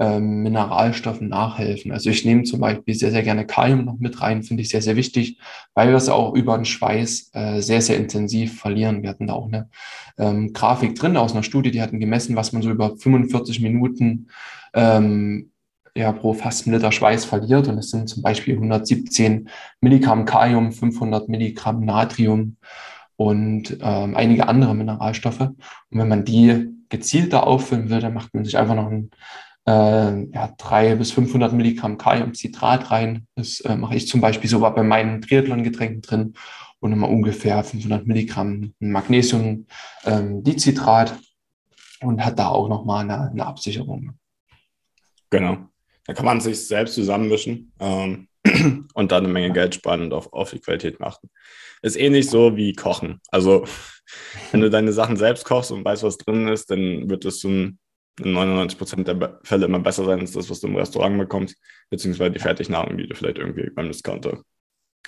ähm, 0.00 0.42
Mineralstoffen 0.42 1.28
nachhelfen. 1.28 1.92
Also 1.92 2.10
ich 2.10 2.24
nehme 2.24 2.44
zum 2.44 2.60
Beispiel 2.60 2.94
sehr, 2.94 3.10
sehr 3.10 3.22
gerne 3.22 3.46
Kalium 3.46 3.84
noch 3.84 3.98
mit 3.98 4.20
rein, 4.22 4.42
finde 4.42 4.62
ich 4.62 4.70
sehr, 4.70 4.82
sehr 4.82 4.96
wichtig, 4.96 5.38
weil 5.74 5.88
wir 5.88 5.96
es 5.96 6.08
auch 6.08 6.34
über 6.34 6.56
den 6.56 6.64
Schweiß 6.64 7.30
äh, 7.34 7.60
sehr, 7.60 7.82
sehr 7.82 7.98
intensiv 7.98 8.58
verlieren. 8.58 9.02
Wir 9.02 9.10
hatten 9.10 9.26
da 9.26 9.34
auch 9.34 9.46
eine 9.46 9.68
ähm, 10.18 10.52
Grafik 10.54 10.94
drin 10.94 11.18
aus 11.18 11.32
einer 11.32 11.42
Studie, 11.42 11.70
die 11.70 11.82
hatten 11.82 12.00
gemessen, 12.00 12.34
was 12.34 12.52
man 12.52 12.62
so 12.62 12.70
über 12.70 12.96
45 12.96 13.60
Minuten 13.60 14.28
ähm, 14.72 15.50
ja, 16.00 16.12
pro 16.12 16.32
fast 16.32 16.66
Liter 16.66 16.92
Schweiß 16.92 17.24
verliert. 17.24 17.68
Und 17.68 17.78
es 17.78 17.90
sind 17.90 18.08
zum 18.08 18.22
Beispiel 18.22 18.54
117 18.54 19.48
Milligramm 19.80 20.24
Kalium, 20.24 20.72
500 20.72 21.28
Milligramm 21.28 21.84
Natrium 21.84 22.56
und 23.16 23.78
ähm, 23.80 24.16
einige 24.16 24.48
andere 24.48 24.74
Mineralstoffe. 24.74 25.40
Und 25.40 25.56
wenn 25.90 26.08
man 26.08 26.24
die 26.24 26.68
gezielter 26.88 27.46
auffüllen 27.46 27.90
will, 27.90 28.00
dann 28.00 28.14
macht 28.14 28.34
man 28.34 28.44
sich 28.44 28.56
einfach 28.58 28.74
noch 28.74 28.90
ein 28.90 29.10
äh, 29.66 30.32
ja, 30.32 30.54
300 30.56 30.98
bis 30.98 31.12
500 31.12 31.52
Milligramm 31.52 31.98
Kaliumcitrat 31.98 32.90
rein. 32.90 33.26
Das 33.34 33.60
äh, 33.60 33.76
mache 33.76 33.96
ich 33.96 34.08
zum 34.08 34.20
Beispiel 34.20 34.48
so 34.48 34.60
bei 34.60 34.82
meinen 34.82 35.20
Triathlon-Getränken 35.20 36.02
drin 36.02 36.34
und 36.80 36.92
immer 36.92 37.08
ungefähr 37.08 37.62
500 37.62 38.06
Milligramm 38.06 38.72
Magnesium 38.78 39.66
ähm, 40.04 40.42
und 42.02 42.24
hat 42.24 42.38
da 42.38 42.48
auch 42.48 42.68
nochmal 42.68 43.04
eine, 43.04 43.30
eine 43.30 43.46
Absicherung. 43.46 44.12
Genau. 45.30 45.69
Da 46.06 46.14
kann 46.14 46.24
man 46.24 46.40
sich 46.40 46.66
selbst 46.66 46.94
zusammenmischen 46.94 47.72
ähm, 47.78 48.28
und 48.94 49.12
dann 49.12 49.24
eine 49.24 49.32
Menge 49.32 49.52
Geld 49.52 49.74
sparen 49.74 50.02
und 50.02 50.12
auf, 50.12 50.32
auf 50.32 50.50
die 50.50 50.60
Qualität 50.60 51.00
achten. 51.00 51.30
Ist 51.82 51.96
ähnlich 51.96 52.28
so 52.28 52.56
wie 52.56 52.72
Kochen. 52.72 53.20
Also, 53.28 53.64
wenn 54.50 54.60
du 54.60 54.70
deine 54.70 54.92
Sachen 54.92 55.16
selbst 55.16 55.44
kochst 55.44 55.70
und 55.70 55.84
weißt, 55.84 56.02
was 56.02 56.18
drin 56.18 56.48
ist, 56.48 56.70
dann 56.70 57.08
wird 57.08 57.24
es 57.24 57.44
in 57.44 57.78
99 58.18 58.78
Prozent 58.78 59.08
der 59.08 59.38
Fälle 59.44 59.66
immer 59.66 59.80
besser 59.80 60.04
sein 60.04 60.20
als 60.20 60.32
das, 60.32 60.50
was 60.50 60.60
du 60.60 60.66
im 60.66 60.76
Restaurant 60.76 61.18
bekommst, 61.18 61.56
beziehungsweise 61.90 62.32
die 62.32 62.38
Fertignahrung, 62.38 62.96
die 62.96 63.06
du 63.06 63.14
vielleicht 63.14 63.38
irgendwie 63.38 63.70
beim 63.70 63.88
Discounter 63.88 64.42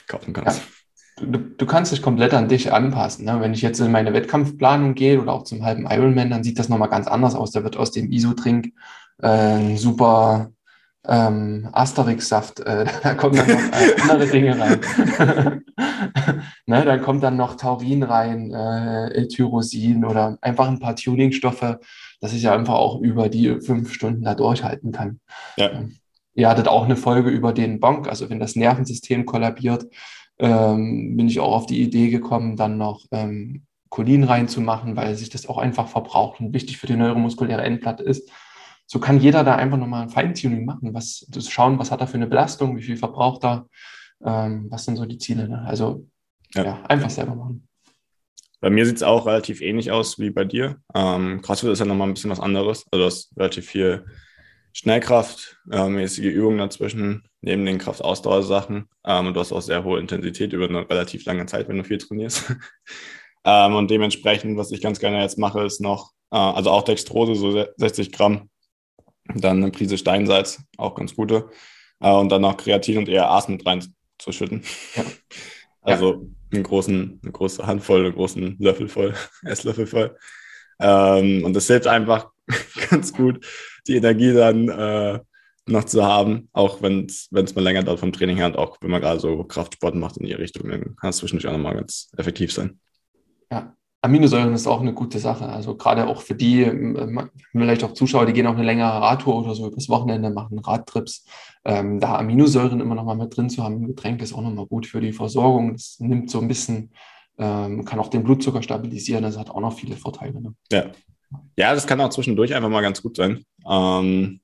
kaufen 0.07 0.33
kannst. 0.33 0.61
Ja. 0.61 1.27
Du, 1.27 1.39
du, 1.39 1.67
kannst 1.67 1.93
dich 1.93 2.01
komplett 2.01 2.33
an 2.33 2.49
dich 2.49 2.73
anpassen. 2.73 3.27
Ne? 3.27 3.39
Wenn 3.41 3.53
ich 3.53 3.61
jetzt 3.61 3.81
in 3.81 3.93
meine 3.93 4.15
Wettkampfplanung 4.15 4.95
gehe 4.95 5.21
oder 5.21 5.33
auch 5.33 5.45
zum 5.45 5.63
halben 5.63 5.87
Ironman, 5.87 6.31
dann 6.31 6.43
sieht 6.43 6.59
das 6.59 6.71
nochmal 6.71 6.89
ganz 6.89 7.07
anders 7.07 7.35
aus. 7.35 7.51
Da 7.51 7.63
wird 7.63 7.77
aus 7.77 7.91
dem 7.91 8.11
ISO-Trink 8.11 8.73
äh, 9.19 9.29
ein 9.29 9.77
super 9.77 10.53
ähm, 11.09 11.69
Asterix-Saft, 11.73 12.61
äh, 12.61 12.87
da 13.03 13.15
kommen 13.15 13.37
dann 13.37 13.49
noch 13.49 13.81
äh, 13.81 14.11
andere 14.11 14.27
Dinge 14.29 14.59
rein. 14.59 14.81
ne, 16.67 16.85
da 16.85 16.99
kommt 16.99 17.23
dann 17.23 17.37
noch 17.37 17.57
Taurin 17.57 18.03
rein, 18.03 18.53
äh, 18.53 19.09
L-Tyrosin 19.15 20.05
oder 20.05 20.39
einfach 20.41 20.69
ein 20.69 20.79
paar 20.79 20.97
Tuningstoffe, 20.97 21.81
dass 22.21 22.33
ich 22.33 22.43
ja 22.43 22.55
einfach 22.55 22.75
auch 22.75 23.01
über 23.01 23.29
die 23.29 23.61
fünf 23.61 23.93
Stunden 23.93 24.23
da 24.23 24.35
durchhalten 24.35 24.93
kann. 24.93 25.21
Ja. 25.57 25.71
Ähm, 25.71 25.97
ihr 26.35 26.49
hattet 26.49 26.69
auch 26.69 26.85
eine 26.85 26.97
Folge 26.97 27.31
über 27.31 27.53
den 27.53 27.81
Bonk, 27.81 28.09
also 28.09 28.31
wenn 28.31 28.41
das 28.41 28.55
Nervensystem 28.55 29.27
kollabiert, 29.27 29.87
ähm, 30.39 31.17
bin 31.17 31.27
ich 31.27 31.41
auch 31.41 31.55
auf 31.55 31.67
die 31.67 31.83
Idee 31.83 32.11
gekommen, 32.11 32.57
dann 32.57 32.79
noch 32.79 33.07
ähm, 33.11 33.65
Cholin 33.91 34.25
reinzumachen, 34.25 34.97
weil 34.97 35.15
sich 35.17 35.29
das 35.29 35.47
auch 35.47 35.59
einfach 35.59 35.89
verbraucht 35.89 36.41
und 36.41 36.55
wichtig 36.55 36.79
für 36.79 36.87
die 36.87 36.97
neuromuskuläre 36.97 37.63
Endplatte 37.63 38.05
ist 38.05 38.31
so 38.93 38.99
kann 38.99 39.21
jeder 39.21 39.43
da 39.43 39.57
einfach 39.57 39.79
nochmal 39.79 40.03
ein 40.03 40.11
Feintuning 40.11 40.67
machen, 40.67 40.93
was 40.93 41.27
schauen, 41.49 41.79
was 41.79 41.91
hat 41.91 42.03
er 42.03 42.07
für 42.07 42.19
eine 42.19 42.27
Belastung, 42.27 42.77
wie 42.77 42.83
viel 42.83 42.99
verbraucht 42.99 43.43
er, 43.43 43.67
ähm, 44.23 44.67
was 44.69 44.85
sind 44.85 44.97
so 44.97 45.07
die 45.07 45.17
Ziele. 45.17 45.49
Ne? 45.49 45.65
Also 45.67 46.07
ja. 46.55 46.63
ja. 46.63 46.83
einfach 46.91 47.09
selber 47.09 47.35
machen. 47.35 47.67
Bei 48.61 48.69
mir 48.69 48.85
sieht 48.85 48.97
es 48.97 49.03
auch 49.03 49.25
relativ 49.25 49.63
ähnlich 49.63 49.91
aus 49.91 50.19
wie 50.19 50.29
bei 50.29 50.45
dir. 50.45 50.77
Ähm, 50.95 51.41
CrossFit 51.41 51.71
ist 51.71 51.79
ja 51.79 51.87
nochmal 51.87 52.07
ein 52.07 52.13
bisschen 52.13 52.31
was 52.31 52.39
anderes. 52.39 52.85
Also 52.91 53.03
du 53.03 53.07
hast 53.07 53.35
relativ 53.35 53.67
viel 53.67 54.05
Schnellkraftmäßige 54.75 56.27
äh, 56.27 56.29
Übungen 56.29 56.59
dazwischen, 56.59 57.27
neben 57.41 57.65
den 57.65 57.79
Kraftausdauersachen. 57.79 58.91
Ähm, 59.07 59.27
und 59.27 59.33
du 59.33 59.41
hast 59.41 59.53
auch 59.53 59.63
sehr 59.63 59.85
hohe 59.85 60.01
Intensität 60.01 60.53
über 60.53 60.69
eine 60.69 60.87
relativ 60.91 61.25
lange 61.25 61.47
Zeit, 61.47 61.67
wenn 61.71 61.79
du 61.79 61.85
viel 61.85 61.97
trainierst. 61.97 62.55
ähm, 63.47 63.75
und 63.75 63.91
dementsprechend, 63.91 64.59
was 64.59 64.71
ich 64.71 64.83
ganz 64.83 65.01
gerne 65.01 65.23
jetzt 65.23 65.39
mache, 65.39 65.65
ist 65.65 65.81
noch, 65.81 66.11
äh, 66.31 66.37
also 66.37 66.69
auch 66.69 66.83
Dextrose, 66.83 67.35
so 67.35 67.65
60 67.79 68.13
Gramm 68.13 68.51
dann 69.35 69.59
eine 69.59 69.71
Prise 69.71 69.99
Steinsalz, 69.99 70.63
auch 70.77 70.95
ganz 70.95 71.15
gute. 71.15 71.49
Äh, 72.01 72.11
und 72.11 72.31
dann 72.31 72.43
noch 72.43 72.57
Kreatin 72.57 72.99
und 72.99 73.09
ERAs 73.09 73.49
mit 73.49 73.65
reinzuschütten. 73.67 74.63
Ja. 74.97 75.05
Also 75.85 76.13
ja. 76.13 76.21
einen 76.53 76.63
großen, 76.63 77.19
eine 77.21 77.33
große 77.33 77.67
Handvoll, 77.67 78.05
einen 78.05 78.15
großen 78.15 78.57
Löffel 78.61 78.87
voll, 78.87 79.15
Esslöffel 79.43 79.89
voll. 79.89 80.17
Ähm, 80.79 81.45
und 81.45 81.55
das 81.55 81.67
hilft 81.67 81.89
einfach 81.89 82.31
ganz 82.89 83.13
gut, 83.13 83.45
die 83.89 83.97
Energie 83.97 84.33
dann 84.33 84.69
äh, 84.69 85.19
noch 85.67 85.83
zu 85.83 86.05
haben, 86.05 86.49
auch 86.53 86.83
wenn 86.83 87.07
es 87.07 87.31
mal 87.33 87.63
länger 87.63 87.83
dauert 87.83 87.99
vom 87.99 88.13
Training 88.13 88.37
her 88.37 88.47
und 88.47 88.57
auch 88.57 88.79
wenn 88.81 88.93
man 88.93 89.01
gerade 89.01 89.19
so 89.19 89.43
Kraftsport 89.43 89.97
macht 89.97 90.19
in 90.19 90.27
die 90.27 90.33
Richtung, 90.35 90.69
dann 90.69 90.95
kann 90.95 91.11
es 91.11 91.17
zwischendurch 91.17 91.49
auch 91.49 91.57
nochmal 91.57 91.75
ganz 91.75 92.11
effektiv 92.17 92.53
sein. 92.53 92.79
Ja, 93.51 93.77
Aminosäuren 94.05 94.53
ist 94.53 94.67
auch 94.67 94.81
eine 94.81 94.93
gute 94.93 95.21
Sache. 95.21 95.47
Also 95.47 95.77
gerade 95.77 96.09
auch 96.09 96.23
für 96.23 96.35
die, 96.35 96.63
ähm, 96.63 97.31
vielleicht 97.53 97.85
auch 97.85 97.93
Zuschauer, 97.93 98.27
die 98.27 98.33
gehen 98.33 98.49
auch 98.49 98.55
eine 98.55 98.65
längere 98.65 99.01
Radtour 99.01 99.37
oder 99.37 99.55
so 99.55 99.69
übers 99.69 99.89
Wochenende, 99.89 100.31
machen 100.31 100.59
Radtrips. 100.59 101.25
Ähm, 101.65 102.01
da 102.01 102.17
Aminosäuren 102.17 102.81
immer 102.81 102.97
noch 102.97 103.05
mal 103.05 103.15
mit 103.15 103.37
drin 103.37 103.49
zu 103.49 103.63
haben 103.63 103.77
im 103.77 103.87
Getränk 103.87 104.21
ist 104.21 104.33
auch 104.33 104.43
nochmal 104.43 104.67
gut 104.67 104.87
für 104.87 105.01
die 105.01 105.13
Versorgung. 105.13 105.75
Das 105.75 106.01
nimmt 106.01 106.31
so 106.31 106.41
ein 106.41 106.49
bisschen, 106.49 106.91
ähm, 107.39 107.85
kann 107.85 108.01
auch 108.01 108.09
den 108.09 108.25
Blutzucker 108.25 108.61
stabilisieren. 108.61 109.23
Das 109.23 109.39
hat 109.39 109.51
auch 109.51 109.61
noch 109.61 109.79
viele 109.79 109.97
Vorteile. 109.97 110.43
Ne? 110.43 110.53
Ja. 110.73 110.87
ja, 111.57 111.73
das 111.73 111.87
kann 111.87 112.01
auch 112.01 112.11
zwischendurch 112.11 112.53
einfach 112.55 112.71
mal 112.71 112.83
ganz 112.83 113.01
gut 113.03 113.17
sein. 113.17 113.45
Ähm, 113.71 114.41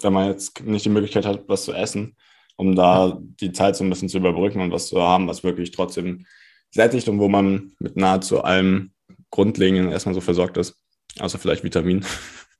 wenn 0.00 0.12
man 0.12 0.28
jetzt 0.28 0.64
nicht 0.64 0.84
die 0.84 0.90
Möglichkeit 0.90 1.26
hat, 1.26 1.48
was 1.48 1.64
zu 1.64 1.72
essen, 1.72 2.14
um 2.54 2.76
da 2.76 3.18
die 3.20 3.50
Zeit 3.50 3.74
so 3.74 3.82
ein 3.82 3.90
bisschen 3.90 4.08
zu 4.08 4.18
überbrücken 4.18 4.60
und 4.60 4.70
was 4.70 4.86
zu 4.86 5.02
haben, 5.02 5.26
was 5.26 5.42
wirklich 5.42 5.72
trotzdem 5.72 6.26
sättigt 6.70 7.08
und 7.08 7.18
wo 7.18 7.28
man 7.28 7.72
mit 7.80 7.96
nahezu 7.96 8.44
allem 8.44 8.92
Grundlegenden 9.30 9.92
erstmal 9.92 10.14
so 10.14 10.20
versorgt 10.20 10.56
ist, 10.56 10.76
außer 11.18 11.38
vielleicht 11.38 11.64
Vitamin. 11.64 12.04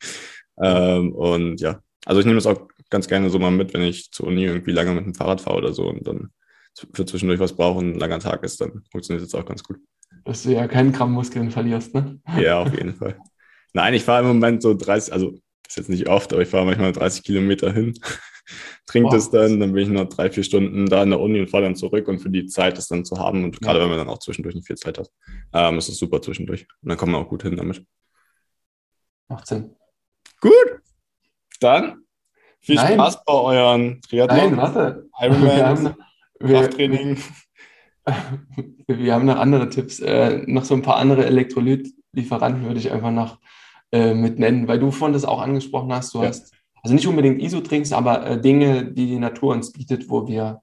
ähm, 0.63 1.13
und 1.13 1.61
ja, 1.61 1.81
also 2.05 2.21
ich 2.21 2.27
nehme 2.27 2.37
das 2.37 2.47
auch 2.47 2.69
ganz 2.91 3.09
gerne 3.09 3.31
so 3.31 3.39
mal 3.39 3.51
mit, 3.51 3.75
wenn 3.75 3.83
ich 3.83 4.11
zur 4.11 4.27
Uni 4.27 4.45
irgendwie 4.45 4.73
lange 4.73 4.93
mit 4.93 5.05
dem 5.05 5.15
Fahrrad 5.15 5.41
fahre 5.41 5.59
oder 5.59 5.73
so 5.73 5.89
und 5.89 6.07
dann 6.07 6.31
für 6.95 7.05
zwischendurch 7.05 7.41
was 7.41 7.55
brauche 7.55 7.79
und 7.79 7.93
ein 7.93 7.99
langer 7.99 8.21
Tag 8.21 8.43
ist, 8.45 8.61
dann 8.61 8.83
funktioniert 8.91 9.27
das 9.27 9.35
auch 9.35 9.45
ganz 9.45 9.63
gut. 9.63 9.79
Dass 10.25 10.43
du 10.43 10.53
ja 10.53 10.67
keinen 10.69 10.93
Gramm 10.93 11.13
Muskeln 11.13 11.51
verlierst, 11.51 11.95
ne? 11.95 12.21
Ja, 12.39 12.61
auf 12.61 12.73
jeden 12.75 12.95
Fall. 12.95 13.19
Nein, 13.73 13.95
ich 13.95 14.05
fahre 14.05 14.23
im 14.23 14.29
Moment 14.29 14.63
so 14.63 14.75
30, 14.75 15.13
also 15.13 15.35
ist 15.67 15.77
jetzt 15.77 15.89
nicht 15.89 16.09
oft, 16.09 16.33
aber 16.33 16.43
ich 16.43 16.49
fahre 16.49 16.67
manchmal 16.67 16.93
30 16.93 17.23
Kilometer 17.23 17.73
hin, 17.73 17.99
trinke 18.87 19.11
das 19.11 19.31
dann, 19.31 19.61
dann 19.61 19.73
bin 19.73 19.85
ich 19.85 19.89
noch 19.89 20.09
drei, 20.09 20.31
vier 20.31 20.43
Stunden 20.43 20.87
da 20.87 21.03
in 21.03 21.11
der 21.11 21.21
Uni 21.21 21.41
und 21.41 21.51
fahre 21.51 21.65
dann 21.65 21.77
zurück 21.77 22.09
und 22.09 22.19
für 22.19 22.31
die 22.31 22.47
Zeit 22.47 22.77
das 22.79 22.89
dann 22.89 23.05
zu 23.05 23.19
haben 23.19 23.45
und 23.45 23.61
gerade 23.61 23.81
wenn 23.81 23.89
man 23.89 23.99
dann 23.99 24.09
auch 24.09 24.19
zwischendurch 24.19 24.55
nicht 24.55 24.67
viel 24.67 24.77
Zeit 24.77 24.99
hat, 24.99 25.11
ähm, 25.53 25.79
ist 25.79 25.89
es 25.89 25.99
super 25.99 26.21
zwischendurch 26.23 26.67
und 26.83 26.89
dann 26.89 26.99
kommt 26.99 27.13
man 27.13 27.23
auch 27.23 27.29
gut 27.29 27.43
hin 27.43 27.57
damit. 27.57 27.85
Macht 29.29 29.47
Sinn. 29.47 29.77
Gut, 30.41 30.81
dann 31.61 32.05
viel 32.61 32.77
Nein. 32.77 32.95
Spaß 32.95 33.25
bei 33.25 33.33
euren 33.33 34.01
Triathlon. 34.03 34.39
Nein, 34.39 34.57
warte. 34.57 35.09
Ironman. 35.19 35.57
Wir 35.57 35.67
haben, 35.67 35.95
Krafttraining. 36.41 37.19
Wir 38.87 39.15
haben 39.15 39.27
noch 39.27 39.37
andere 39.37 39.69
Tipps. 39.69 40.01
Äh, 40.01 40.43
noch 40.47 40.65
so 40.65 40.75
ein 40.75 40.83
paar 40.83 40.97
andere 40.97 41.25
Elektrolytlieferanten 41.27 42.65
würde 42.65 42.81
ich 42.81 42.91
einfach 42.91 43.11
noch 43.11 43.39
äh, 43.93 44.15
mit 44.15 44.39
nennen, 44.39 44.69
weil 44.69 44.79
du 44.79 44.91
vorhin 44.91 45.13
das 45.13 45.25
auch 45.25 45.41
angesprochen 45.41 45.93
hast. 45.93 46.15
Du 46.15 46.23
ja. 46.23 46.29
hast 46.29 46.53
also 46.83 46.95
nicht 46.95 47.07
unbedingt 47.07 47.43
Isotrinks, 47.43 47.93
aber 47.93 48.27
äh, 48.27 48.41
Dinge, 48.41 48.85
die 48.85 49.07
die 49.07 49.19
Natur 49.19 49.55
uns 49.55 49.73
bietet, 49.73 50.09
wo 50.09 50.27
wir 50.27 50.63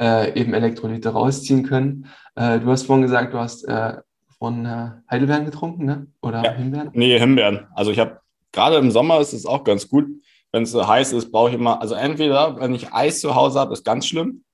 äh, 0.00 0.38
eben 0.38 0.54
Elektrolyte 0.54 1.10
rausziehen 1.10 1.64
können. 1.64 2.06
Äh, 2.34 2.60
du 2.60 2.70
hast 2.70 2.84
vorhin 2.84 3.02
gesagt, 3.02 3.34
du 3.34 3.38
hast 3.38 3.64
äh, 3.64 3.98
von 4.38 4.66
äh, 4.66 4.90
Heidelbeeren 5.10 5.44
getrunken, 5.44 5.84
ne? 5.84 6.06
Oder 6.20 6.42
ja. 6.42 6.52
Himbeeren? 6.52 6.90
Nee, 6.94 7.18
Himbeeren. 7.18 7.66
Also 7.74 7.90
ich 7.90 7.98
habe 7.98 8.20
gerade 8.50 8.76
im 8.76 8.90
Sommer 8.90 9.20
ist 9.20 9.32
es 9.32 9.46
auch 9.46 9.64
ganz 9.64 9.88
gut. 9.88 10.06
Wenn 10.50 10.64
es 10.64 10.72
so 10.72 10.86
heiß 10.86 11.12
ist, 11.12 11.30
brauche 11.30 11.48
ich 11.50 11.54
immer, 11.54 11.80
also 11.80 11.94
entweder, 11.94 12.58
wenn 12.60 12.74
ich 12.74 12.92
Eis 12.92 13.20
zu 13.20 13.34
Hause 13.34 13.58
habe, 13.60 13.72
ist 13.72 13.84
ganz 13.84 14.06
schlimm. 14.06 14.44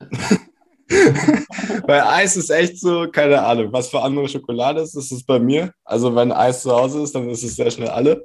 Weil 1.86 2.00
Eis 2.02 2.36
ist 2.36 2.50
echt 2.50 2.78
so, 2.78 3.08
keine 3.10 3.42
Ahnung, 3.42 3.72
was 3.72 3.88
für 3.88 4.02
andere 4.02 4.28
Schokolade 4.28 4.80
ist, 4.82 4.94
ist 4.94 5.10
es 5.10 5.24
bei 5.24 5.38
mir. 5.38 5.72
Also 5.84 6.14
wenn 6.14 6.30
Eis 6.30 6.62
zu 6.62 6.70
Hause 6.70 7.02
ist, 7.02 7.14
dann 7.14 7.28
ist 7.28 7.42
es 7.42 7.56
sehr 7.56 7.70
schnell 7.70 7.88
alle, 7.88 8.22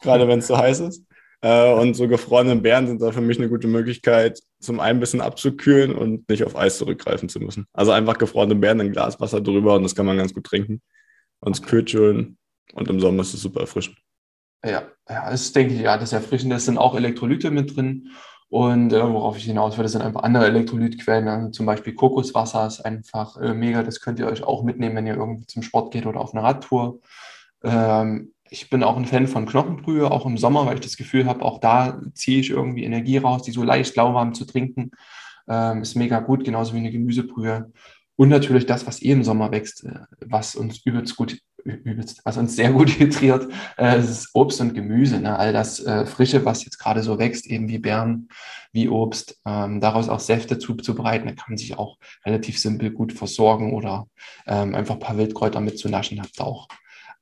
gerade 0.00 0.28
wenn 0.28 0.40
es 0.40 0.46
so 0.46 0.58
heiß 0.58 0.80
ist. 0.80 1.05
Äh, 1.42 1.72
und 1.72 1.94
so 1.94 2.08
gefrorene 2.08 2.56
Beeren 2.56 2.86
sind 2.86 3.02
da 3.02 3.12
für 3.12 3.20
mich 3.20 3.38
eine 3.38 3.48
gute 3.48 3.68
Möglichkeit, 3.68 4.40
zum 4.60 4.80
einen 4.80 4.98
ein 4.98 5.00
bisschen 5.00 5.20
abzukühlen 5.20 5.94
und 5.94 6.28
nicht 6.28 6.44
auf 6.44 6.56
Eis 6.56 6.78
zurückgreifen 6.78 7.28
zu 7.28 7.40
müssen. 7.40 7.66
Also 7.72 7.92
einfach 7.92 8.18
gefrorene 8.18 8.54
Beeren, 8.54 8.80
ein 8.80 8.92
Glas 8.92 9.20
Wasser 9.20 9.40
drüber 9.40 9.74
und 9.74 9.82
das 9.82 9.94
kann 9.94 10.06
man 10.06 10.16
ganz 10.16 10.34
gut 10.34 10.44
trinken. 10.44 10.80
Und 11.40 11.56
es 11.56 11.62
kühlt 11.62 11.90
schön 11.90 12.38
und 12.72 12.88
im 12.88 13.00
Sommer 13.00 13.22
ist 13.22 13.34
es 13.34 13.42
super 13.42 13.60
erfrischend. 13.60 13.98
Ja, 14.64 14.82
ja, 15.08 15.30
das 15.30 15.52
denke 15.52 15.74
ich, 15.74 15.80
ja, 15.80 15.96
das 15.98 16.12
Erfrischende, 16.12 16.56
da 16.56 16.60
sind 16.60 16.78
auch 16.78 16.96
Elektrolyte 16.96 17.50
mit 17.50 17.76
drin. 17.76 18.10
Und 18.48 18.92
äh, 18.92 19.12
worauf 19.12 19.36
ich 19.36 19.44
hinaus 19.44 19.76
das 19.76 19.92
sind 19.92 20.02
einfach 20.02 20.22
andere 20.22 20.46
Elektrolytquellen. 20.46 21.28
Also 21.28 21.50
zum 21.50 21.66
Beispiel 21.66 21.94
Kokoswasser 21.94 22.66
ist 22.66 22.80
einfach 22.80 23.36
äh, 23.38 23.54
mega. 23.54 23.82
Das 23.82 24.00
könnt 24.00 24.18
ihr 24.20 24.28
euch 24.28 24.44
auch 24.44 24.62
mitnehmen, 24.62 24.96
wenn 24.96 25.06
ihr 25.06 25.16
irgendwie 25.16 25.46
zum 25.46 25.62
Sport 25.62 25.92
geht 25.92 26.06
oder 26.06 26.20
auf 26.20 26.32
eine 26.32 26.44
Radtour. 26.44 27.00
Ähm, 27.64 28.32
ich 28.50 28.70
bin 28.70 28.82
auch 28.82 28.96
ein 28.96 29.06
Fan 29.06 29.26
von 29.26 29.46
Knochenbrühe, 29.46 30.10
auch 30.10 30.26
im 30.26 30.38
Sommer, 30.38 30.66
weil 30.66 30.74
ich 30.74 30.80
das 30.80 30.96
Gefühl 30.96 31.26
habe, 31.26 31.44
auch 31.44 31.58
da 31.58 32.00
ziehe 32.14 32.40
ich 32.40 32.50
irgendwie 32.50 32.84
Energie 32.84 33.18
raus, 33.18 33.42
die 33.42 33.52
so 33.52 33.62
leicht 33.62 33.96
lauwarm 33.96 34.34
zu 34.34 34.44
trinken. 34.44 34.90
Ähm, 35.48 35.82
ist 35.82 35.94
mega 35.94 36.20
gut, 36.20 36.44
genauso 36.44 36.74
wie 36.74 36.78
eine 36.78 36.90
Gemüsebrühe. 36.90 37.70
Und 38.16 38.30
natürlich 38.30 38.66
das, 38.66 38.86
was 38.86 39.02
eh 39.02 39.10
im 39.10 39.24
Sommer 39.24 39.52
wächst, 39.52 39.84
äh, 39.84 40.00
was 40.24 40.56
uns 40.56 40.78
übelst 40.84 41.16
gut, 41.16 41.38
übelst, 41.64 42.22
was 42.24 42.36
uns 42.38 42.56
sehr 42.56 42.72
gut 42.72 42.88
hydriert, 42.98 43.48
äh, 43.76 43.98
ist 44.00 44.30
Obst 44.34 44.60
und 44.60 44.74
Gemüse. 44.74 45.20
Ne? 45.20 45.38
All 45.38 45.52
das 45.52 45.84
äh, 45.84 46.06
Frische, 46.06 46.44
was 46.44 46.64
jetzt 46.64 46.78
gerade 46.78 47.02
so 47.02 47.18
wächst, 47.18 47.46
eben 47.46 47.68
wie 47.68 47.78
Beeren, 47.78 48.28
wie 48.72 48.88
Obst, 48.88 49.40
ähm, 49.44 49.80
daraus 49.80 50.08
auch 50.08 50.20
Säfte 50.20 50.58
zuzubereiten. 50.58 51.28
Da 51.28 51.34
kann 51.34 51.50
man 51.50 51.58
sich 51.58 51.78
auch 51.78 51.98
relativ 52.24 52.58
simpel 52.58 52.90
gut 52.90 53.12
versorgen 53.12 53.74
oder 53.74 54.06
ähm, 54.46 54.74
einfach 54.74 54.94
ein 54.94 55.00
paar 55.00 55.18
Wildkräuter 55.18 55.60
mitzunaschen. 55.60 56.20
Habt 56.20 56.40
ihr 56.40 56.46
auch 56.46 56.68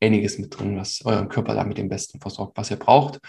einiges 0.01 0.39
mit 0.39 0.59
drin, 0.59 0.77
was 0.77 1.05
euren 1.05 1.29
Körper 1.29 1.55
damit 1.55 1.79
dem 1.79 1.89
besten 1.89 2.21
versorgt, 2.21 2.57
was 2.57 2.71
ihr 2.71 2.77
braucht, 2.77 3.21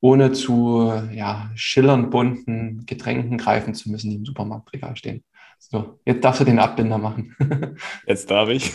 ohne 0.00 0.32
zu 0.32 0.92
ja, 1.12 1.50
schillernd 1.54 2.10
bunten 2.10 2.84
Getränken 2.86 3.38
greifen 3.38 3.74
zu 3.74 3.90
müssen, 3.90 4.10
die 4.10 4.16
im 4.16 4.24
Supermarktregal 4.24 4.96
stehen. 4.96 5.24
So, 5.58 6.00
jetzt 6.06 6.24
darfst 6.24 6.40
du 6.40 6.44
den 6.44 6.58
Abbinder 6.58 6.96
machen. 6.96 7.36
jetzt 8.06 8.30
darf 8.30 8.48
ich. 8.48 8.72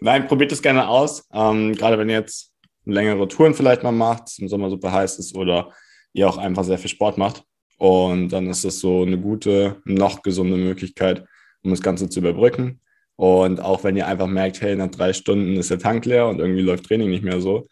Nein, 0.00 0.26
probiert 0.26 0.52
es 0.52 0.60
gerne 0.60 0.86
aus. 0.86 1.26
Ähm, 1.32 1.72
gerade 1.72 1.98
wenn 1.98 2.10
ihr 2.10 2.16
jetzt 2.16 2.52
längere 2.84 3.26
Touren 3.28 3.54
vielleicht 3.54 3.82
mal 3.82 3.92
macht, 3.92 4.38
im 4.38 4.48
Sommer 4.48 4.68
super 4.68 4.92
heiß 4.92 5.18
ist 5.18 5.34
oder 5.34 5.72
ihr 6.12 6.28
auch 6.28 6.36
einfach 6.36 6.64
sehr 6.64 6.78
viel 6.78 6.90
Sport 6.90 7.16
macht. 7.16 7.44
Und 7.78 8.28
dann 8.28 8.46
ist 8.48 8.64
das 8.64 8.78
so 8.78 9.02
eine 9.02 9.18
gute, 9.18 9.80
noch 9.84 10.22
gesunde 10.22 10.58
Möglichkeit, 10.58 11.24
um 11.62 11.70
das 11.70 11.80
Ganze 11.80 12.10
zu 12.10 12.20
überbrücken. 12.20 12.80
Und 13.20 13.60
auch 13.60 13.84
wenn 13.84 13.98
ihr 13.98 14.06
einfach 14.06 14.28
merkt, 14.28 14.62
hey, 14.62 14.74
nach 14.74 14.90
drei 14.90 15.12
Stunden 15.12 15.54
ist 15.56 15.68
der 15.68 15.78
Tank 15.78 16.06
leer 16.06 16.26
und 16.28 16.38
irgendwie 16.38 16.62
läuft 16.62 16.86
Training 16.86 17.10
nicht 17.10 17.22
mehr 17.22 17.42
so, 17.42 17.66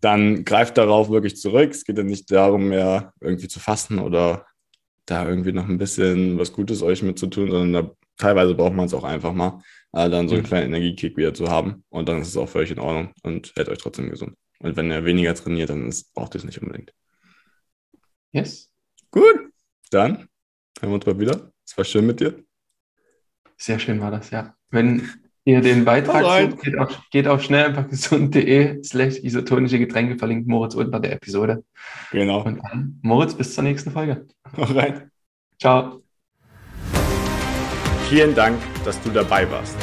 dann 0.00 0.44
greift 0.44 0.76
darauf 0.76 1.10
wirklich 1.10 1.36
zurück. 1.36 1.70
Es 1.70 1.84
geht 1.84 1.96
ja 1.96 2.02
nicht 2.02 2.28
darum, 2.32 2.70
mehr 2.70 3.12
irgendwie 3.20 3.46
zu 3.46 3.60
fasten 3.60 4.00
oder 4.00 4.46
da 5.06 5.28
irgendwie 5.28 5.52
noch 5.52 5.68
ein 5.68 5.78
bisschen 5.78 6.40
was 6.40 6.52
Gutes 6.52 6.82
euch 6.82 7.04
mitzutun, 7.04 7.52
sondern 7.52 7.72
da, 7.72 7.90
teilweise 8.16 8.56
braucht 8.56 8.72
man 8.72 8.86
es 8.86 8.94
auch 8.94 9.04
einfach 9.04 9.32
mal, 9.32 9.62
äh, 9.92 10.10
dann 10.10 10.28
so 10.28 10.34
einen 10.34 10.42
mhm. 10.42 10.48
kleinen 10.48 10.74
Energiekick 10.74 11.16
wieder 11.16 11.32
zu 11.32 11.48
haben. 11.48 11.84
Und 11.88 12.08
dann 12.08 12.20
ist 12.20 12.26
es 12.26 12.36
auch 12.36 12.48
völlig 12.48 12.72
in 12.72 12.80
Ordnung 12.80 13.12
und 13.22 13.52
hält 13.54 13.68
euch 13.68 13.78
trotzdem 13.78 14.10
gesund. 14.10 14.34
Und 14.58 14.74
wenn 14.74 14.90
ihr 14.90 15.04
weniger 15.04 15.36
trainiert, 15.36 15.70
dann 15.70 15.86
ist, 15.86 16.12
braucht 16.14 16.34
ihr 16.34 16.38
es 16.40 16.44
nicht 16.44 16.60
unbedingt. 16.60 16.92
Yes. 18.32 18.72
Gut, 19.12 19.52
dann 19.92 20.28
hören 20.80 20.90
wir 20.90 20.94
uns 20.94 21.06
mal 21.06 21.20
wieder. 21.20 21.52
Es 21.64 21.78
war 21.78 21.84
schön 21.84 22.08
mit 22.08 22.18
dir. 22.18 22.42
Sehr 23.58 23.78
schön 23.78 24.00
war 24.00 24.10
das, 24.10 24.30
ja. 24.30 24.54
Wenn 24.70 25.10
ihr 25.44 25.60
den 25.60 25.84
Beitrag 25.84 26.50
sucht, 26.50 26.62
geht 26.62 26.78
auf, 26.78 27.00
geht 27.10 27.26
auf 27.26 27.42
schnell 27.42 27.88
slash 27.92 29.18
isotonische 29.18 29.78
Getränke, 29.78 30.16
verlinkt 30.16 30.46
Moritz 30.46 30.74
unter 30.74 31.00
der 31.00 31.12
Episode. 31.12 31.64
Genau. 32.12 32.42
Und 32.42 32.60
dann, 32.62 32.98
Moritz, 33.02 33.34
bis 33.34 33.54
zur 33.54 33.64
nächsten 33.64 33.90
Folge. 33.90 34.26
Alright. 34.56 35.08
Ciao. 35.58 36.02
Vielen 38.08 38.34
Dank, 38.34 38.58
dass 38.84 38.98
du 39.02 39.10
dabei 39.10 39.50
warst. 39.50 39.76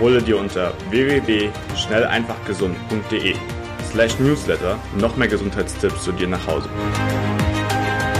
Hole 0.00 0.20
dir 0.22 0.38
unter 0.38 0.72
www.schnelleinfachgesund.de 0.90 3.36
slash 3.92 4.18
newsletter 4.18 4.78
noch 4.98 5.16
mehr 5.16 5.28
Gesundheitstipps 5.28 6.02
zu 6.02 6.10
dir 6.12 6.26
nach 6.26 6.46
Hause. 6.46 6.70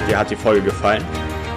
Dir 0.09 0.19
hat 0.19 0.31
die 0.31 0.37
Folge 0.37 0.63
gefallen? 0.63 1.03